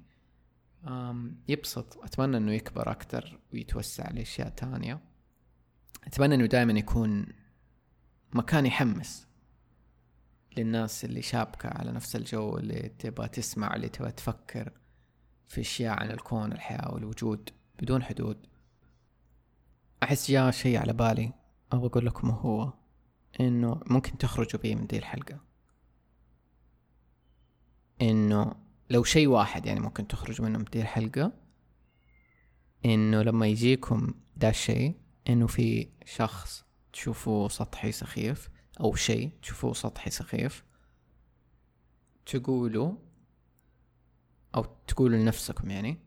يبسط 1.48 1.98
أتمنى 2.04 2.38
إنه 2.38 2.52
يكبر 2.54 2.92
أكتر 2.92 3.40
ويتوسع 3.54 4.10
لأشياء 4.12 4.50
تانية. 4.50 5.00
أتمنى 6.04 6.36
إنه 6.36 6.46
دائما 6.46 6.80
يكون 6.80 7.26
مكان 8.34 8.66
يحمس. 8.66 9.28
للناس 10.58 11.06
اللي 11.06 11.22
شابكة 11.22 11.70
على 11.70 11.92
نفس 11.92 12.16
الجو 12.16 12.58
اللي 12.58 12.92
تبغى 13.00 13.28
تسمع 13.28 13.76
اللي 13.76 13.90
تبغى 13.90 14.12
تفكر 14.12 14.72
في 15.48 15.62
أشياء 15.62 16.00
عن 16.00 16.12
الكون 16.12 16.52
الحياة 16.52 16.94
والوجود 16.94 17.50
بدون 17.80 18.04
حدود. 18.04 18.48
أحس 20.04 20.32
جاء 20.32 20.52
شيء 20.52 20.78
على 20.78 20.94
بالي 20.94 21.34
أبغى 21.72 21.88
أقول 21.88 22.06
لكم 22.06 22.30
هو 22.30 22.74
إنه 23.40 23.82
ممكن 23.86 24.18
تخرجوا 24.18 24.62
بيه 24.62 24.76
من 24.76 24.88
دي 24.88 24.98
الحلقة. 24.98 25.40
إنه 28.02 28.56
لو 28.90 29.04
شيء 29.04 29.28
واحد 29.28 29.66
يعني 29.66 29.80
ممكن 29.80 30.08
تخرجوا 30.08 30.46
منه 30.46 30.58
من 30.58 30.66
دي 30.66 30.82
الحلقة 30.82 31.32
إنه 32.86 33.22
لما 33.22 33.48
يجيكم 33.48 34.14
دا 34.38 34.50
الشيء 34.50 34.96
إنه 35.30 35.48
في 35.48 35.90
شخص 36.06 36.66
تشوفوه 36.94 37.50
سطحي 37.50 37.92
سخيف 37.92 38.50
أو 38.80 38.96
شيء 38.96 39.32
تشوفوه 39.42 39.74
سطحي 39.74 40.10
سخيف 40.10 40.64
تقولوا 42.26 42.94
أو 44.56 44.66
تقولوا 44.88 45.18
لنفسكم 45.18 45.70
يعني 45.72 45.98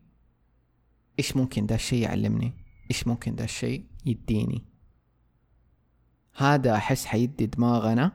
إيش 1.19 1.37
ممكن 1.37 1.65
ده 1.65 1.75
الشيء 1.75 2.03
يعلمني؟ 2.03 2.53
إيش 2.91 3.07
ممكن 3.07 3.35
ده 3.35 3.43
الشيء 3.43 3.85
يديني؟ 4.05 4.65
هذا 6.35 6.75
أحس 6.75 7.05
حيدي 7.05 7.45
دماغنا 7.45 8.11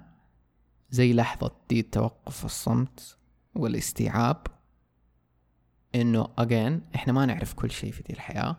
زي 0.90 1.12
لحظة 1.12 1.56
دي 1.68 1.82
توقف 1.82 2.44
الصمت 2.44 3.18
والاستيعاب 3.54 4.46
إنه 5.94 6.28
اجين 6.38 6.82
إحنا 6.94 7.12
ما 7.12 7.26
نعرف 7.26 7.54
كل 7.54 7.70
شيء 7.70 7.92
في 7.92 8.02
دي 8.02 8.12
الحياة 8.12 8.56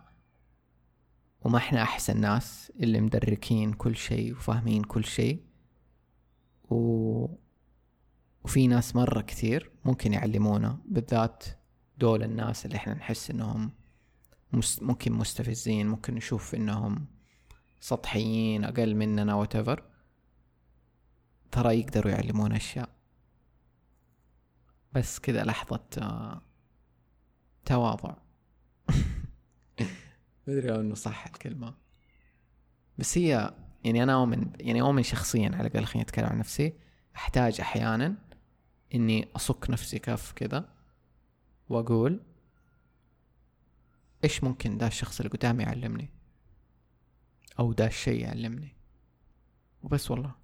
وما 1.41 1.57
إحنا 1.57 1.81
أحسن 1.81 2.21
ناس 2.21 2.71
اللي 2.79 3.01
مدركين 3.01 3.73
كل 3.73 3.95
شيء 3.95 4.31
وفاهمين 4.31 4.83
كل 4.83 5.05
شيء. 5.05 5.44
و... 6.69 7.27
وفي 8.43 8.67
ناس 8.67 8.95
مرة 8.95 9.21
كثير 9.21 9.71
ممكن 9.85 10.13
يعلمونا 10.13 10.79
بالذات 10.85 11.43
دول 11.97 12.23
الناس 12.23 12.65
اللي 12.65 12.75
إحنا 12.75 12.93
نحس 12.93 13.31
إنهم 13.31 13.71
مست... 14.53 14.83
ممكن 14.83 15.11
مستفزين 15.13 15.87
ممكن 15.87 16.15
نشوف 16.15 16.55
إنهم 16.55 17.07
سطحيين 17.79 18.63
أقل 18.63 18.95
مننا 18.95 19.43
whatever. 19.45 19.79
ترى 21.51 21.79
يقدروا 21.79 22.11
يعلمونا 22.11 22.55
أشياء. 22.55 22.89
بس 24.93 25.19
كذا 25.19 25.43
لحظة 25.43 25.85
آه، 25.97 26.41
تواضع. 27.65 28.15
مدري 30.47 30.67
لو 30.67 30.81
انه 30.81 30.95
صح 30.95 31.25
الكلمة. 31.25 31.73
بس 32.97 33.17
هي 33.17 33.53
يعني 33.85 34.03
أنا 34.03 34.13
أؤمن 34.13 34.51
يعني 34.59 34.81
أؤمن 34.81 35.03
شخصيا 35.03 35.51
على 35.55 35.67
الأقل 35.67 35.85
خليني 35.85 36.03
أتكلم 36.03 36.25
عن 36.25 36.37
نفسي. 36.39 36.73
أحتاج 37.15 37.61
أحيانا 37.61 38.15
إني 38.95 39.27
أصك 39.35 39.69
نفسي 39.69 39.99
كف 39.99 40.31
كذا 40.31 40.69
وأقول 41.69 42.21
إيش 44.23 44.43
ممكن 44.43 44.77
ده 44.77 44.87
الشخص 44.87 45.19
اللي 45.19 45.29
قدامي 45.29 45.63
يعلمني؟ 45.63 46.09
أو 47.59 47.73
ده 47.73 47.85
الشيء 47.87 48.21
يعلمني؟ 48.21 48.75
وبس 49.83 50.11
والله. 50.11 50.35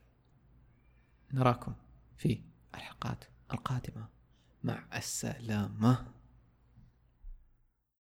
نراكم 1.33 1.73
في 2.17 2.41
الحلقات 2.75 3.25
القادمة. 3.53 4.07
مع 4.63 4.83
السلامة. 4.95 6.05